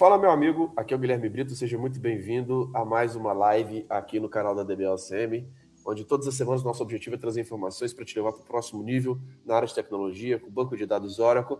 Fala, 0.00 0.16
meu 0.16 0.30
amigo. 0.30 0.72
Aqui 0.78 0.94
é 0.94 0.96
o 0.96 0.98
Guilherme 0.98 1.28
Brito. 1.28 1.54
Seja 1.54 1.76
muito 1.76 2.00
bem-vindo 2.00 2.70
a 2.72 2.86
mais 2.86 3.14
uma 3.14 3.34
live 3.34 3.84
aqui 3.86 4.18
no 4.18 4.30
canal 4.30 4.54
da 4.54 4.62
DBLCM, 4.62 5.46
onde 5.86 6.06
todas 6.06 6.26
as 6.26 6.34
semanas 6.34 6.64
nosso 6.64 6.82
objetivo 6.82 7.16
é 7.16 7.18
trazer 7.18 7.42
informações 7.42 7.92
para 7.92 8.02
te 8.02 8.16
levar 8.16 8.32
para 8.32 8.40
o 8.40 8.44
próximo 8.46 8.82
nível 8.82 9.20
na 9.44 9.56
área 9.56 9.68
de 9.68 9.74
tecnologia, 9.74 10.38
com 10.38 10.46
o 10.46 10.50
banco 10.50 10.74
de 10.74 10.86
dados 10.86 11.18
Oracle. 11.18 11.58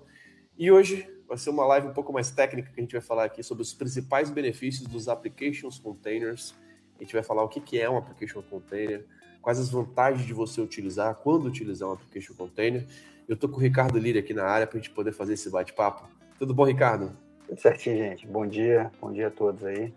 E 0.56 0.72
hoje 0.72 1.06
vai 1.29 1.37
ser 1.37 1.50
uma 1.50 1.66
live 1.66 1.88
um 1.88 1.92
pouco 1.92 2.14
mais 2.14 2.31
técnica 2.31 2.72
que 2.72 2.81
a 2.81 2.83
gente 2.83 2.92
vai 2.92 3.03
falar 3.03 3.24
aqui 3.24 3.42
sobre 3.42 3.61
os 3.63 3.74
principais 3.74 4.31
benefícios 4.31 4.88
dos 4.88 5.07
applications 5.07 5.79
containers. 5.79 6.54
A 6.99 7.03
gente 7.03 7.13
vai 7.13 7.22
falar 7.22 7.43
o 7.43 7.49
que 7.51 7.79
é 7.79 7.91
um 7.91 7.99
application 7.99 8.41
container, 8.41 9.04
quais 9.43 9.61
as 9.61 9.69
vantagens 9.69 10.27
de 10.27 10.33
você 10.33 10.63
utilizar, 10.63 11.15
quando 11.17 11.45
utilizar 11.45 11.91
um 11.91 11.93
application 11.93 12.33
container. 12.33 12.87
Eu 13.29 13.35
estou 13.35 13.51
com 13.51 13.59
o 13.59 13.61
Ricardo 13.61 13.99
Lira 13.99 14.21
aqui 14.21 14.33
na 14.33 14.47
área 14.47 14.67
para 14.67 14.79
a 14.79 14.81
gente 14.81 14.95
poder 14.95 15.13
fazer 15.13 15.35
esse 15.35 15.51
bate-papo. 15.51 16.09
Tudo 16.38 16.55
bom, 16.55 16.65
Ricardo? 16.65 17.15
Tudo 17.51 17.60
certinho, 17.62 17.96
gente. 17.96 18.28
Bom 18.28 18.47
dia, 18.47 18.93
bom 19.01 19.12
dia 19.12 19.27
a 19.27 19.30
todos 19.30 19.65
aí. 19.65 19.93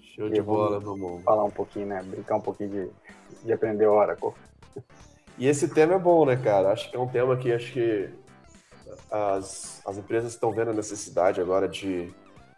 Show 0.00 0.30
de 0.30 0.40
bola, 0.40 0.80
meu 0.80 0.96
bom. 0.96 1.20
Falar 1.20 1.44
um 1.44 1.50
pouquinho, 1.50 1.88
né? 1.88 2.02
Brincar 2.02 2.36
um 2.36 2.40
pouquinho 2.40 2.70
de, 2.70 2.90
de 3.44 3.52
aprender 3.52 3.86
Oracle. 3.86 4.30
E 5.36 5.46
esse 5.46 5.68
tema 5.68 5.96
é 5.96 5.98
bom, 5.98 6.24
né, 6.24 6.36
cara? 6.42 6.72
Acho 6.72 6.90
que 6.90 6.96
é 6.96 6.98
um 6.98 7.06
tema 7.06 7.36
que 7.36 7.52
acho 7.52 7.70
que 7.70 8.08
as, 9.10 9.82
as 9.86 9.98
empresas 9.98 10.32
estão 10.32 10.52
vendo 10.52 10.70
a 10.70 10.72
necessidade 10.72 11.38
agora 11.38 11.68
de, 11.68 12.06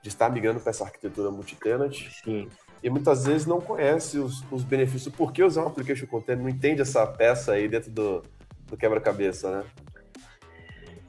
de 0.00 0.08
estar 0.08 0.30
migrando 0.30 0.60
para 0.60 0.70
essa 0.70 0.84
arquitetura 0.84 1.28
multi-tenant. 1.32 2.08
Sim. 2.22 2.48
E 2.84 2.88
muitas 2.88 3.26
vezes 3.26 3.44
não 3.44 3.60
conhece 3.60 4.18
os, 4.18 4.44
os 4.52 4.62
benefícios. 4.62 5.12
Por 5.12 5.32
que 5.32 5.42
usar 5.42 5.64
um 5.64 5.66
application 5.66 6.06
container? 6.06 6.44
Não 6.44 6.48
entende 6.48 6.80
essa 6.80 7.04
peça 7.08 7.54
aí 7.54 7.66
dentro 7.66 7.90
do, 7.90 8.22
do 8.68 8.76
quebra-cabeça, 8.76 9.50
né? 9.50 9.64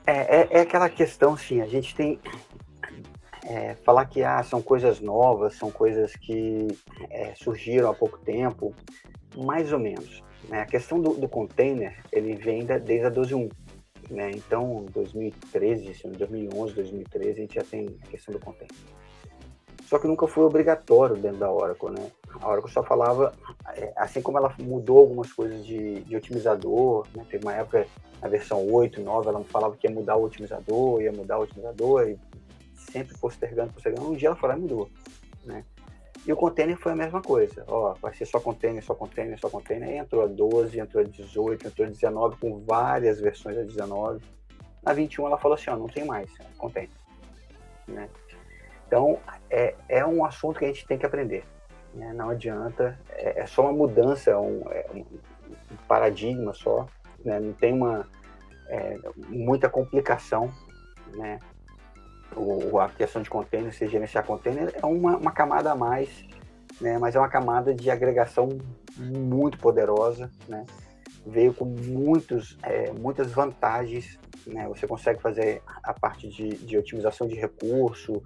É, 0.08 0.39
é, 0.39 0.48
é, 0.50 0.59
aquela 0.61 0.89
questão, 0.89 1.38
sim. 1.38 1.61
A 1.61 1.67
gente 1.67 1.94
tem 1.94 2.20
é, 3.48 3.76
falar 3.76 4.06
que 4.06 4.24
ah, 4.24 4.44
são 4.44 4.62
coisas 4.62 5.00
novas, 5.00 5.56
são 5.56 5.72
coisas 5.72 6.14
que 6.16 6.67
é, 7.09 7.34
surgiram 7.36 7.89
há 7.89 7.94
pouco 7.94 8.17
tempo, 8.20 8.76
mais 9.38 9.72
ou 9.72 9.80
menos. 9.80 10.22
Né? 10.50 10.62
A 10.62 10.66
questão 10.66 11.00
do, 11.00 11.14
do, 11.14 11.30
container, 11.30 11.98
ele 12.12 12.36
vem 12.36 12.66
da, 12.66 12.78
desde 12.78 13.08
a 13.08 13.12
12.1. 13.12 13.50
Né? 14.09 14.31
Então, 14.31 14.86
2013, 14.94 15.94
2011, 16.17 16.73
2013, 16.73 17.30
a 17.30 17.34
gente 17.34 17.56
já 17.56 17.64
tem 17.64 17.98
a 18.04 18.08
questão 18.08 18.34
do 18.34 18.39
container. 18.39 18.76
Só 19.84 19.98
que 19.98 20.08
nunca 20.08 20.28
foi 20.28 20.44
obrigatório 20.44 21.16
dentro 21.16 21.38
da 21.38 21.50
Oracle, 21.50 21.92
né? 21.92 22.11
A 22.42 22.50
Oracle 22.50 22.70
só 22.70 22.84
falava, 22.84 23.32
é, 23.73 23.94
assim 23.95 24.22
como 24.22 24.38
ela 24.38 24.54
mudou 24.59 25.00
algumas 25.00 25.32
coisas 25.32 25.66
de, 25.66 26.02
de 26.02 26.16
otimizador, 26.17 27.08
né? 27.16 27.26
teve 27.30 27.45
uma 27.45 27.54
época, 27.54 27.88
na 28.22 28.28
versão 28.28 28.70
8, 28.70 29.02
9, 29.02 29.30
ela 29.30 29.42
falava 29.45 29.78
que 29.78 29.88
ia 29.88 29.94
mudar 29.94 30.17
o 30.17 30.26
otimizador, 30.26 31.02
ia 31.02 31.14
mudar 31.14 31.39
o 31.39 31.44
otimizador, 31.44 32.09
e 32.09 32.20
sempre 32.91 33.17
postergando, 33.17 33.73
postergando. 33.73 34.09
Um 34.09 34.16
dia 34.16 34.30
ela 34.30 34.35
foi 34.35 34.49
lá 34.49 34.57
e 34.57 34.61
mudou, 34.61 34.89
né? 35.45 35.63
E 36.25 36.33
o 36.33 36.35
container 36.35 36.77
foi 36.77 36.91
a 36.91 36.95
mesma 36.95 37.21
coisa. 37.21 37.63
Ó, 37.67 37.93
vai 38.02 38.13
ser 38.13 38.25
só 38.25 38.39
container, 38.39 38.83
só 38.83 38.93
container, 38.93 39.39
só 39.39 39.49
container. 39.49 39.88
Aí 39.88 39.97
entrou 39.97 40.23
a 40.23 40.27
12, 40.27 40.77
entrou 40.77 41.02
a 41.03 41.08
18, 41.08 41.67
entrou 41.67 41.88
a 41.88 41.89
19, 41.89 42.38
com 42.38 42.59
várias 42.65 43.19
versões 43.19 43.55
da 43.55 43.63
19. 43.63 44.21
Na 44.83 44.91
21 44.91 45.27
ela 45.27 45.38
falou 45.38 45.55
assim, 45.55 45.69
ó, 45.69 45.77
não 45.77 45.88
tem 45.88 46.03
mais, 46.03 46.30
é 46.39 46.43
container. 46.58 46.89
Né? 47.88 48.09
Então, 48.85 49.19
é, 49.49 49.75
é 49.88 50.05
um 50.05 50.25
assunto 50.25 50.59
que 50.59 50.65
a 50.65 50.67
gente 50.67 50.85
tem 50.85 50.97
que 50.97 51.05
aprender. 51.05 51.45
Né? 51.93 52.11
Não 52.13 52.30
adianta, 52.30 52.99
é, 53.11 53.41
é 53.41 53.45
só 53.45 53.61
uma 53.61 53.71
mudança, 53.71 54.38
um, 54.38 54.63
é 54.69 54.85
um 54.93 55.05
paradigma 55.88 56.53
só. 56.53 56.88
Né? 57.23 57.39
Não 57.39 57.53
tem 57.53 57.73
uma, 57.73 58.05
é, 58.67 58.97
muita 59.30 59.69
complicação, 59.69 60.53
né? 61.15 61.39
O, 62.38 62.80
a 62.80 62.89
questão 62.89 63.21
de 63.21 63.30
container, 63.30 63.73
se 63.73 63.88
gerenciar 63.88 64.25
container, 64.25 64.73
é 64.81 64.85
uma, 64.85 65.17
uma 65.17 65.31
camada 65.31 65.71
a 65.71 65.75
mais, 65.75 66.09
né? 66.80 66.97
mas 66.97 67.16
é 67.16 67.19
uma 67.19 67.30
camada 67.30 67.73
de 67.73 67.89
agregação 67.89 68.49
muito 68.97 69.57
poderosa, 69.57 70.30
né? 70.47 70.65
veio 71.26 71.53
com 71.53 71.65
muitos, 71.65 72.58
é, 72.64 72.92
muitas 72.92 73.31
vantagens, 73.31 74.17
né? 74.45 74.67
você 74.67 74.87
consegue 74.87 75.21
fazer 75.21 75.61
a 75.83 75.93
parte 75.93 76.27
de, 76.27 76.49
de 76.49 76.77
otimização 76.77 77.27
de 77.27 77.36
recurso, 77.36 78.21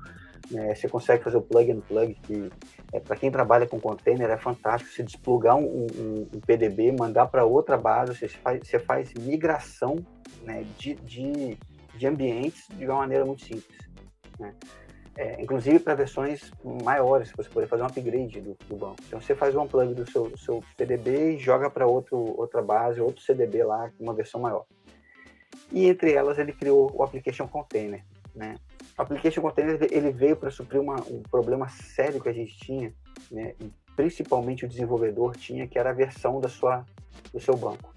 né? 0.49 0.75
você 0.75 0.87
consegue 0.87 1.23
fazer 1.23 1.37
o 1.37 1.41
plug 1.41 1.71
and 1.71 1.79
plug, 1.81 2.13
que 2.23 2.51
é, 2.93 2.99
para 2.99 3.15
quem 3.15 3.31
trabalha 3.31 3.65
com 3.67 3.79
container 3.79 4.29
é 4.29 4.37
fantástico, 4.37 4.93
você 4.93 5.03
desplugar 5.03 5.55
um, 5.55 5.87
um, 5.95 6.27
um 6.33 6.39
PDB, 6.39 6.91
mandar 6.91 7.27
para 7.27 7.45
outra 7.45 7.77
base, 7.77 8.15
você 8.15 8.27
faz, 8.27 8.67
você 8.67 8.79
faz 8.79 9.13
migração 9.13 9.97
né? 10.43 10.65
de, 10.77 10.95
de, 10.95 11.57
de 11.95 12.07
ambientes 12.07 12.67
de 12.69 12.85
uma 12.85 12.97
maneira 12.97 13.25
muito 13.25 13.43
simples. 13.43 13.90
Né? 14.39 14.53
É, 15.17 15.41
inclusive 15.41 15.79
para 15.79 15.93
versões 15.93 16.51
maiores, 16.83 17.31
você 17.35 17.49
poder 17.49 17.67
fazer 17.67 17.83
um 17.83 17.85
upgrade 17.85 18.39
do, 18.39 18.57
do, 18.67 18.75
banco. 18.77 18.97
Então 19.05 19.19
você 19.19 19.35
faz 19.35 19.53
um 19.55 19.61
unplug 19.61 19.93
do 19.93 20.09
seu, 20.09 20.35
seu 20.37 20.63
PDB 20.77 21.33
e 21.33 21.37
joga 21.37 21.69
para 21.69 21.85
outra 21.85 22.61
base, 22.61 23.01
outro 23.01 23.21
CDB 23.21 23.63
lá, 23.63 23.91
uma 23.99 24.13
versão 24.13 24.39
maior. 24.39 24.65
E 25.71 25.85
entre 25.85 26.13
elas 26.13 26.37
ele 26.39 26.53
criou 26.53 26.91
o 26.95 27.03
Application 27.03 27.47
Container. 27.47 28.03
Né? 28.33 28.55
O 28.97 29.01
Application 29.01 29.41
Container 29.41 29.85
ele 29.91 30.11
veio 30.11 30.37
para 30.37 30.49
suprir 30.49 30.79
uma, 30.79 30.95
um 31.01 31.21
problema 31.21 31.67
sério 31.67 32.21
que 32.21 32.29
a 32.29 32.33
gente 32.33 32.57
tinha, 32.57 32.93
né? 33.29 33.53
principalmente 33.97 34.65
o 34.65 34.67
desenvolvedor 34.67 35.35
tinha, 35.35 35.67
que 35.67 35.77
era 35.77 35.89
a 35.89 35.93
versão 35.93 36.39
da 36.39 36.47
sua, 36.47 36.85
do 37.33 37.39
seu 37.39 37.55
banco. 37.55 37.93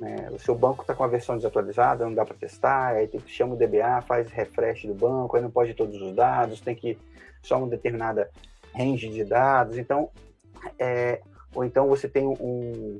Né? 0.00 0.30
O 0.32 0.38
seu 0.38 0.54
banco 0.54 0.80
está 0.80 0.94
com 0.94 1.04
a 1.04 1.08
versão 1.08 1.36
desatualizada, 1.36 2.06
não 2.06 2.14
dá 2.14 2.24
para 2.24 2.34
testar, 2.34 2.94
aí 2.94 3.06
tem 3.06 3.20
que 3.20 3.30
chama 3.30 3.52
o 3.52 3.56
DBA, 3.56 4.00
faz 4.00 4.30
refresh 4.30 4.86
do 4.86 4.94
banco, 4.94 5.36
aí 5.36 5.42
não 5.42 5.50
pode 5.50 5.74
todos 5.74 6.00
os 6.00 6.14
dados, 6.16 6.62
tem 6.62 6.74
que 6.74 6.98
só 7.42 7.58
uma 7.58 7.68
determinada 7.68 8.30
range 8.74 9.10
de 9.10 9.22
dados. 9.24 9.76
Então, 9.76 10.10
é, 10.78 11.20
ou 11.54 11.64
então 11.64 11.86
você 11.86 12.08
tem 12.08 12.26
um, 12.26 12.96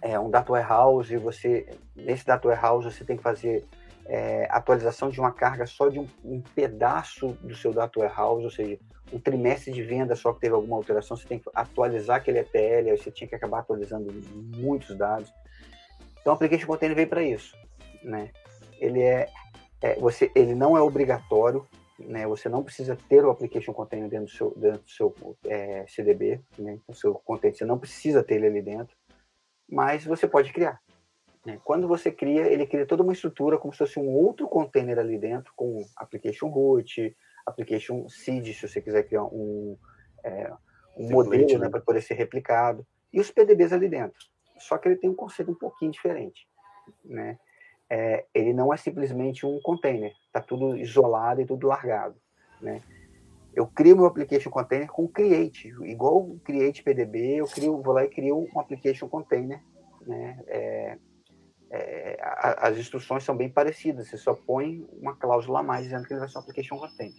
é, 0.00 0.16
um 0.20 0.30
data 0.30 0.52
warehouse 0.52 1.12
e 1.12 1.16
você 1.16 1.68
nesse 1.96 2.24
data 2.24 2.46
warehouse 2.46 2.88
você 2.88 3.04
tem 3.04 3.16
que 3.16 3.22
fazer 3.22 3.64
é, 4.06 4.46
atualização 4.50 5.10
de 5.10 5.18
uma 5.18 5.32
carga 5.32 5.66
só 5.66 5.88
de 5.88 5.98
um, 5.98 6.06
um, 6.24 6.40
pedaço 6.40 7.36
do 7.42 7.56
seu 7.56 7.72
data 7.72 7.98
warehouse, 7.98 8.44
ou 8.44 8.50
seja, 8.50 8.78
um 9.12 9.18
trimestre 9.18 9.72
de 9.72 9.82
venda 9.82 10.14
só 10.14 10.32
que 10.32 10.40
teve 10.40 10.54
alguma 10.54 10.76
alteração, 10.76 11.16
você 11.16 11.26
tem 11.26 11.40
que 11.40 11.50
atualizar 11.52 12.18
aquele 12.18 12.38
ETL, 12.38 12.90
aí 12.90 12.96
você 12.96 13.10
tinha 13.10 13.26
que 13.26 13.34
acabar 13.34 13.60
atualizando 13.60 14.12
muitos 14.56 14.96
dados. 14.96 15.32
Então, 16.22 16.32
o 16.32 16.36
Application 16.36 16.66
Container 16.68 16.96
veio 16.96 17.08
para 17.08 17.22
isso, 17.22 17.56
né? 18.02 18.30
Ele 18.80 19.02
é, 19.02 19.28
é, 19.82 19.96
você, 19.96 20.30
ele 20.36 20.54
não 20.54 20.76
é 20.76 20.80
obrigatório, 20.80 21.66
né? 21.98 22.26
Você 22.28 22.48
não 22.48 22.62
precisa 22.62 22.96
ter 23.08 23.24
o 23.24 23.30
Application 23.30 23.72
Container 23.72 24.08
dentro 24.08 24.26
do 24.26 24.30
seu, 24.30 24.50
dentro 24.56 24.82
do 24.82 24.90
seu 24.90 25.14
é, 25.44 25.84
CDB, 25.88 26.40
né? 26.56 26.78
O 26.86 26.94
seu 26.94 27.12
container, 27.14 27.58
você 27.58 27.64
não 27.64 27.78
precisa 27.78 28.22
ter 28.22 28.36
ele 28.36 28.46
ali 28.46 28.62
dentro, 28.62 28.96
mas 29.68 30.04
você 30.04 30.28
pode 30.28 30.52
criar. 30.52 30.80
Né? 31.44 31.60
Quando 31.64 31.88
você 31.88 32.12
cria, 32.12 32.46
ele 32.46 32.66
cria 32.66 32.86
toda 32.86 33.02
uma 33.02 33.12
estrutura 33.12 33.58
como 33.58 33.72
se 33.72 33.78
fosse 33.78 33.98
um 33.98 34.08
outro 34.08 34.46
container 34.46 35.00
ali 35.00 35.18
dentro, 35.18 35.52
com 35.56 35.84
Application 35.96 36.46
Root, 36.46 37.16
Application 37.44 38.08
Seed, 38.08 38.54
se 38.54 38.68
você 38.68 38.80
quiser 38.80 39.02
criar 39.02 39.24
um, 39.24 39.76
é, 40.22 40.52
um 40.96 41.10
modelo 41.10 41.58
né, 41.58 41.68
para 41.68 41.80
poder 41.80 42.00
ser 42.00 42.14
replicado, 42.14 42.86
e 43.12 43.18
os 43.18 43.28
PDBs 43.32 43.72
ali 43.72 43.88
dentro 43.88 44.31
só 44.62 44.78
que 44.78 44.88
ele 44.88 44.96
tem 44.96 45.10
um 45.10 45.14
conceito 45.14 45.50
um 45.50 45.56
pouquinho 45.56 45.90
diferente, 45.90 46.46
né? 47.04 47.38
É, 47.90 48.24
ele 48.34 48.52
não 48.52 48.72
é 48.72 48.76
simplesmente 48.76 49.44
um 49.44 49.60
container, 49.60 50.12
está 50.26 50.40
tudo 50.40 50.76
isolado 50.76 51.40
e 51.42 51.46
tudo 51.46 51.66
largado, 51.66 52.16
né? 52.60 52.82
Eu 53.54 53.66
crio 53.66 53.96
meu 53.96 54.06
application 54.06 54.50
container 54.50 54.88
com 54.88 55.06
create, 55.06 55.68
igual 55.82 56.16
o 56.22 56.40
create 56.40 56.82
PDB, 56.82 57.36
eu 57.36 57.46
crio, 57.46 57.82
vou 57.82 57.92
lá 57.92 58.04
e 58.04 58.08
crio 58.08 58.48
um 58.54 58.60
application 58.60 59.08
container, 59.08 59.62
né? 60.06 60.42
É, 60.46 60.98
é, 61.70 62.18
a, 62.22 62.68
as 62.68 62.78
instruções 62.78 63.24
são 63.24 63.36
bem 63.36 63.50
parecidas, 63.50 64.08
você 64.08 64.16
só 64.16 64.34
põe 64.34 64.86
uma 64.92 65.14
cláusula 65.14 65.60
a 65.60 65.62
mais 65.62 65.84
dizendo 65.84 66.06
que 66.06 66.12
ele 66.12 66.20
vai 66.20 66.28
ser 66.28 66.38
um 66.38 66.40
application 66.40 66.78
container. 66.78 67.14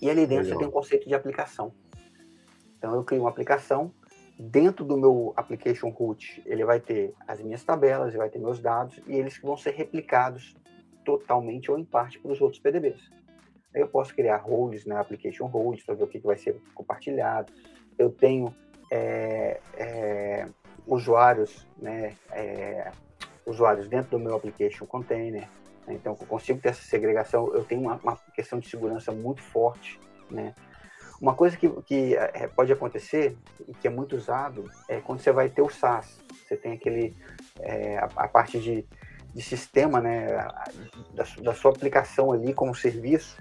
E 0.00 0.08
ali 0.08 0.26
dentro 0.26 0.44
Legal. 0.44 0.52
você 0.52 0.58
tem 0.58 0.68
um 0.68 0.70
conceito 0.70 1.08
de 1.08 1.14
aplicação. 1.14 1.74
Então 2.76 2.94
eu 2.94 3.02
crio 3.02 3.22
uma 3.22 3.30
aplicação 3.30 3.92
dentro 4.38 4.84
do 4.84 4.96
meu 4.96 5.32
application 5.36 5.88
root, 5.88 6.40
ele 6.46 6.64
vai 6.64 6.78
ter 6.78 7.12
as 7.26 7.40
minhas 7.40 7.64
tabelas, 7.64 8.08
ele 8.08 8.18
vai 8.18 8.30
ter 8.30 8.38
meus 8.38 8.60
dados 8.60 9.00
e 9.06 9.16
eles 9.16 9.36
vão 9.38 9.56
ser 9.56 9.72
replicados 9.72 10.54
totalmente 11.04 11.70
ou 11.70 11.78
em 11.78 11.84
parte 11.84 12.18
para 12.20 12.30
os 12.30 12.40
outros 12.40 12.60
PDBs. 12.60 13.10
Aí 13.74 13.80
eu 13.80 13.88
posso 13.88 14.14
criar 14.14 14.36
roles 14.36 14.86
na 14.86 14.96
né, 14.96 15.00
application 15.00 15.46
roles 15.46 15.82
para 15.82 15.94
ver 15.94 16.04
o 16.04 16.06
que, 16.06 16.20
que 16.20 16.26
vai 16.26 16.36
ser 16.36 16.60
compartilhado. 16.74 17.52
Eu 17.98 18.10
tenho 18.10 18.54
é, 18.92 19.60
é, 19.76 20.46
usuários, 20.86 21.66
né, 21.76 22.14
é, 22.30 22.92
usuários 23.44 23.88
dentro 23.88 24.12
do 24.12 24.18
meu 24.18 24.36
application 24.36 24.86
container. 24.86 25.48
Né, 25.86 25.94
então, 25.94 26.16
eu 26.18 26.26
consigo 26.26 26.60
ter 26.60 26.68
essa 26.68 26.82
segregação. 26.82 27.52
Eu 27.54 27.64
tenho 27.64 27.82
uma, 27.82 27.96
uma 27.96 28.16
questão 28.34 28.58
de 28.58 28.68
segurança 28.68 29.10
muito 29.10 29.42
forte, 29.42 29.98
né? 30.30 30.54
Uma 31.20 31.34
coisa 31.34 31.56
que, 31.56 31.68
que 31.82 32.14
é, 32.16 32.46
pode 32.46 32.72
acontecer, 32.72 33.36
e 33.66 33.74
que 33.74 33.88
é 33.88 33.90
muito 33.90 34.16
usado, 34.16 34.70
é 34.88 35.00
quando 35.00 35.20
você 35.20 35.32
vai 35.32 35.48
ter 35.48 35.62
o 35.62 35.68
SaaS. 35.68 36.20
Você 36.46 36.56
tem 36.56 36.72
aquele, 36.72 37.16
é, 37.58 37.98
a, 37.98 38.04
a, 38.16 38.28
parte 38.28 38.58
de, 38.60 38.86
de 39.34 39.42
sistema, 39.42 40.00
né, 40.00 40.26
da, 41.14 41.24
da, 41.42 41.54
sua 41.54 41.72
aplicação 41.72 42.32
ali 42.32 42.54
como 42.54 42.74
serviço. 42.74 43.36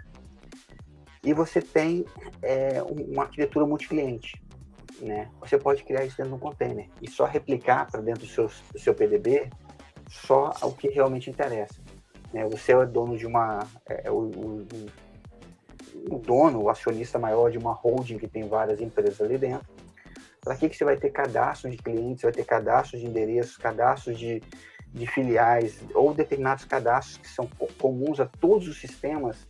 E 1.23 1.33
você 1.33 1.61
tem 1.61 2.05
é, 2.41 2.81
uma 2.81 3.23
arquitetura 3.23 3.65
multicliente. 3.65 4.41
Né? 4.99 5.29
Você 5.39 5.57
pode 5.57 5.83
criar 5.83 6.03
isso 6.03 6.17
dentro 6.17 6.31
de 6.31 6.37
um 6.37 6.39
container 6.39 6.89
e 7.01 7.09
só 7.09 7.25
replicar 7.25 7.85
para 7.91 8.01
dentro 8.01 8.21
do 8.21 8.27
seu, 8.27 8.49
do 8.73 8.79
seu 8.79 8.95
PDB 8.95 9.49
só 10.09 10.51
o 10.63 10.71
que 10.71 10.87
realmente 10.89 11.29
interessa. 11.29 11.75
Né? 12.33 12.43
Você 12.45 12.73
é 12.73 12.85
dono 12.85 13.17
de 13.17 13.25
uma. 13.25 13.59
É, 13.85 14.09
o, 14.09 14.31
o, 14.31 14.67
o, 16.09 16.17
dono, 16.17 16.63
o 16.63 16.69
acionista 16.69 17.19
maior 17.19 17.51
de 17.51 17.57
uma 17.57 17.73
holding 17.73 18.17
que 18.17 18.27
tem 18.27 18.47
várias 18.47 18.81
empresas 18.81 19.21
ali 19.21 19.37
dentro. 19.37 19.67
Para 20.41 20.55
que, 20.55 20.69
que 20.69 20.75
você 20.75 20.85
vai 20.85 20.97
ter 20.97 21.09
cadastros 21.09 21.75
de 21.75 21.81
clientes, 21.81 22.23
vai 22.23 22.31
ter 22.31 22.45
cadastros 22.45 23.01
de 23.01 23.07
endereços, 23.07 23.57
cadastros 23.57 24.17
de, 24.17 24.41
de 24.93 25.07
filiais 25.07 25.83
ou 25.93 26.13
determinados 26.13 26.65
cadastros 26.65 27.17
que 27.17 27.27
são 27.27 27.49
comuns 27.79 28.19
a 28.19 28.25
todos 28.25 28.67
os 28.67 28.79
sistemas, 28.79 29.47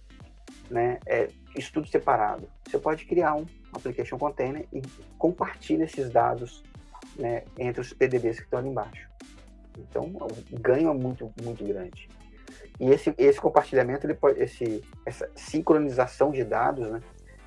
né? 0.69 1.00
É, 1.06 1.30
isso 1.56 1.71
tudo 1.74 1.88
separado. 1.88 2.50
Você 2.65 2.77
pode 2.77 3.06
criar 3.06 3.36
um 3.36 3.45
application 3.74 4.18
container 4.18 4.65
e 4.71 4.81
compartilha 5.18 5.83
esses 5.83 6.10
dados 6.10 6.63
né, 7.18 7.44
entre 7.57 7.81
os 7.81 7.94
PDBs 7.94 8.38
que 8.38 8.45
estão 8.45 8.60
ali 8.60 8.69
embaixo. 8.69 9.07
Então, 9.77 10.03
o 10.51 10.60
ganho 10.60 10.89
é 10.89 10.94
muito, 10.94 11.31
muito 11.44 11.63
grande. 11.63 12.10
E 12.79 12.91
esse, 12.91 13.13
esse 13.18 13.41
compartilhamento, 13.41 14.06
ele 14.06 14.13
pode, 14.13 14.39
esse, 14.39 14.83
essa 15.06 15.29
sincronização 15.35 16.31
de 16.31 16.44
dados, 16.44 16.89
né, 16.89 17.01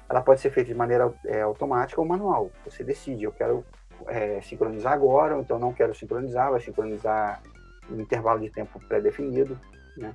ela 0.08 0.20
pode 0.20 0.40
ser 0.40 0.50
feita 0.50 0.68
de 0.68 0.74
maneira 0.74 1.12
é, 1.24 1.42
automática 1.42 2.00
ou 2.00 2.06
manual. 2.06 2.50
Você 2.64 2.82
decide, 2.82 3.24
eu 3.24 3.32
quero 3.32 3.64
é, 4.08 4.40
sincronizar 4.40 4.92
agora, 4.92 5.36
ou 5.36 5.42
então 5.42 5.58
não 5.58 5.72
quero 5.72 5.94
sincronizar, 5.94 6.50
vai 6.50 6.60
sincronizar 6.60 7.40
em 7.88 8.00
intervalo 8.00 8.40
de 8.40 8.50
tempo 8.50 8.80
pré-definido. 8.88 9.58
Né? 9.96 10.12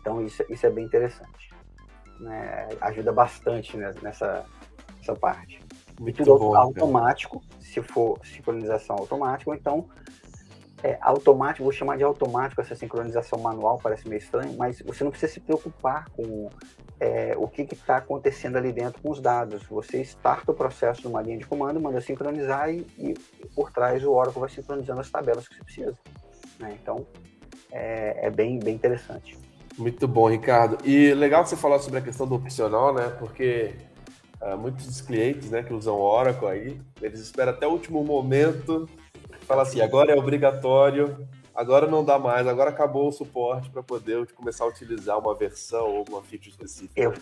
Então, 0.00 0.24
isso, 0.24 0.44
isso 0.48 0.66
é 0.66 0.70
bem 0.70 0.84
interessante. 0.84 1.54
Né? 2.18 2.68
Ajuda 2.80 3.12
bastante 3.12 3.76
nessa, 3.76 4.44
nessa 4.96 5.14
parte. 5.14 5.60
Muito 6.00 6.24
tudo 6.24 6.38
bom, 6.38 6.56
automático, 6.56 7.40
cara. 7.40 7.60
se 7.60 7.82
for 7.82 8.18
sincronização 8.24 8.96
automática, 8.96 9.50
ou 9.50 9.56
então 9.56 9.88
é, 10.82 10.96
automático, 11.00 11.64
vou 11.64 11.72
chamar 11.72 11.96
de 11.96 12.04
automático 12.04 12.60
essa 12.60 12.74
sincronização 12.74 13.38
manual, 13.38 13.78
parece 13.82 14.08
meio 14.08 14.18
estranho, 14.18 14.56
mas 14.56 14.80
você 14.80 15.02
não 15.02 15.10
precisa 15.10 15.32
se 15.32 15.40
preocupar 15.40 16.08
com 16.10 16.50
é, 17.00 17.34
o 17.36 17.48
que 17.48 17.62
está 17.62 17.96
acontecendo 17.96 18.56
ali 18.56 18.72
dentro 18.72 19.00
com 19.02 19.10
os 19.10 19.20
dados. 19.20 19.62
Você 19.64 20.00
starta 20.02 20.52
o 20.52 20.54
processo 20.54 21.08
numa 21.08 21.20
linha 21.22 21.38
de 21.38 21.46
comando, 21.46 21.80
manda 21.80 22.00
sincronizar 22.00 22.70
e, 22.70 22.86
e 22.96 23.14
por 23.54 23.70
trás 23.72 24.04
o 24.04 24.12
Oracle 24.12 24.40
vai 24.40 24.48
sincronizando 24.50 25.00
as 25.00 25.10
tabelas 25.10 25.48
que 25.48 25.56
você 25.56 25.64
precisa. 25.64 25.98
Né? 26.58 26.76
Então, 26.80 27.06
é, 27.72 28.26
é, 28.26 28.30
bem, 28.30 28.58
bem 28.58 28.74
interessante. 28.74 29.36
Muito 29.76 30.08
bom, 30.08 30.28
Ricardo. 30.28 30.78
E 30.84 31.14
legal 31.14 31.46
você 31.46 31.56
falar 31.56 31.78
sobre 31.78 32.00
a 32.00 32.02
questão 32.02 32.26
do 32.26 32.34
opcional, 32.34 32.92
né? 32.92 33.14
Porque 33.18 33.74
uh, 34.40 34.58
muitos 34.58 35.00
clientes 35.00 35.50
né, 35.50 35.62
que 35.62 35.72
usam 35.72 35.94
Oracle 35.94 36.48
aí, 36.48 36.80
eles 37.00 37.20
esperam 37.20 37.52
até 37.52 37.64
o 37.64 37.70
último 37.70 38.02
momento 38.02 38.88
fala 39.48 39.62
assim, 39.62 39.80
agora 39.80 40.12
é 40.12 40.14
obrigatório, 40.14 41.26
agora 41.54 41.86
não 41.86 42.04
dá 42.04 42.18
mais, 42.18 42.46
agora 42.46 42.68
acabou 42.68 43.08
o 43.08 43.12
suporte 43.12 43.70
para 43.70 43.82
poder 43.82 44.30
começar 44.32 44.64
a 44.64 44.68
utilizar 44.68 45.18
uma 45.18 45.34
versão 45.34 45.86
ou 45.86 46.04
uma 46.06 46.22
feature 46.22 46.50
específica. 46.50 47.00
Eu, 47.00 47.14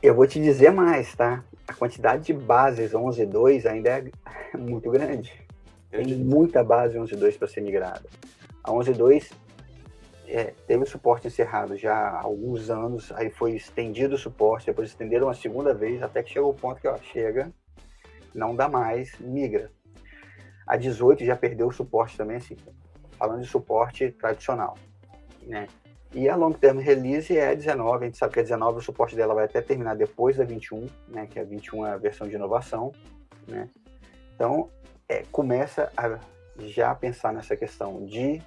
eu 0.00 0.14
vou 0.14 0.24
te 0.24 0.40
dizer 0.40 0.70
mais, 0.70 1.12
tá? 1.16 1.44
A 1.66 1.74
quantidade 1.74 2.26
de 2.26 2.32
bases 2.32 2.92
11.2 2.92 3.66
ainda 3.66 3.90
é 3.90 4.56
muito 4.56 4.88
grande. 4.92 5.32
Tem 5.90 6.06
muita 6.18 6.62
base 6.62 6.96
11.2 6.96 7.36
para 7.36 7.48
ser 7.48 7.60
migrada. 7.62 8.08
A 8.62 8.70
11.2 8.70 9.32
é, 10.28 10.54
teve 10.68 10.84
o 10.84 10.86
suporte 10.86 11.26
encerrado 11.26 11.76
já 11.76 11.94
há 11.94 12.22
alguns 12.22 12.70
anos, 12.70 13.10
aí 13.12 13.28
foi 13.28 13.56
estendido 13.56 14.14
o 14.14 14.18
suporte, 14.18 14.66
depois 14.66 14.88
estenderam 14.88 15.26
uma 15.26 15.34
segunda 15.34 15.74
vez, 15.74 16.00
até 16.00 16.22
que 16.22 16.30
chegou 16.30 16.50
o 16.50 16.54
ponto 16.54 16.80
que, 16.80 16.86
ó, 16.86 16.96
chega, 17.12 17.52
não 18.32 18.54
dá 18.54 18.68
mais, 18.68 19.18
migra. 19.18 19.68
A 20.72 20.76
18 20.78 21.22
já 21.22 21.36
perdeu 21.36 21.68
o 21.68 21.70
suporte 21.70 22.16
também, 22.16 22.38
assim, 22.38 22.56
falando 23.18 23.42
de 23.42 23.46
suporte 23.46 24.10
tradicional, 24.12 24.78
né? 25.42 25.66
E 26.14 26.30
a 26.30 26.34
long 26.34 26.52
term 26.52 26.78
release 26.78 27.36
é 27.36 27.50
a 27.50 27.54
19, 27.54 28.04
a 28.04 28.06
gente 28.06 28.16
sabe 28.16 28.32
que 28.32 28.40
a 28.40 28.42
19 28.42 28.78
o 28.78 28.80
suporte 28.80 29.14
dela 29.14 29.34
vai 29.34 29.44
até 29.44 29.60
terminar 29.60 29.94
depois 29.94 30.38
da 30.38 30.44
21, 30.44 30.86
né? 31.08 31.26
Que 31.26 31.38
a 31.38 31.44
21 31.44 31.86
é 31.86 31.90
a 31.90 31.98
versão 31.98 32.26
de 32.26 32.36
inovação, 32.36 32.90
né? 33.46 33.68
Então, 34.34 34.70
é, 35.06 35.24
começa 35.30 35.92
a 35.94 36.18
já 36.60 36.94
pensar 36.94 37.34
nessa 37.34 37.54
questão 37.54 38.06
de 38.06 38.40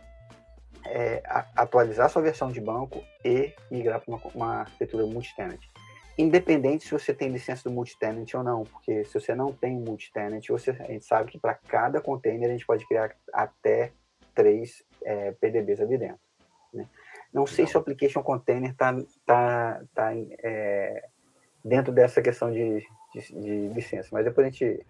é, 0.83 1.21
atualizar 1.55 2.09
sua 2.09 2.23
versão 2.23 2.51
de 2.51 2.59
banco 2.59 3.03
e 3.23 3.53
migrar 3.69 4.01
para 4.01 4.15
uma, 4.15 4.21
uma 4.33 4.55
arquitetura 4.61 5.05
multi-tenant 5.05 5.61
independente 6.17 6.85
se 6.85 6.91
você 6.91 7.13
tem 7.13 7.29
licença 7.29 7.67
do 7.67 7.73
multi-tenant 7.73 8.33
ou 8.35 8.43
não, 8.43 8.63
porque 8.63 9.03
se 9.05 9.13
você 9.19 9.35
não 9.35 9.51
tem 9.51 9.75
multi-tenant, 9.75 10.47
você, 10.47 10.71
a 10.71 10.91
gente 10.91 11.05
sabe 11.05 11.31
que 11.31 11.39
para 11.39 11.53
cada 11.53 11.99
container 11.99 12.49
a 12.49 12.53
gente 12.53 12.65
pode 12.65 12.87
criar 12.87 13.15
até 13.33 13.91
três 14.33 14.83
é, 15.03 15.31
PDBs 15.33 15.81
ali 15.81 15.97
dentro. 15.97 16.19
Né? 16.73 16.87
Não 17.33 17.45
sei 17.45 17.67
se 17.67 17.75
o 17.75 17.79
application 17.79 18.23
container 18.23 18.71
está 18.71 18.95
tá, 19.25 19.81
tá, 19.93 20.11
é, 20.41 21.05
dentro 21.63 21.91
dessa 21.91 22.21
questão 22.21 22.51
de, 22.51 22.79
de, 23.13 23.41
de, 23.41 23.67
licença, 23.73 24.09
mas 24.11 24.23
depois 24.23 24.47
a 24.47 24.49
gente, 24.49 24.85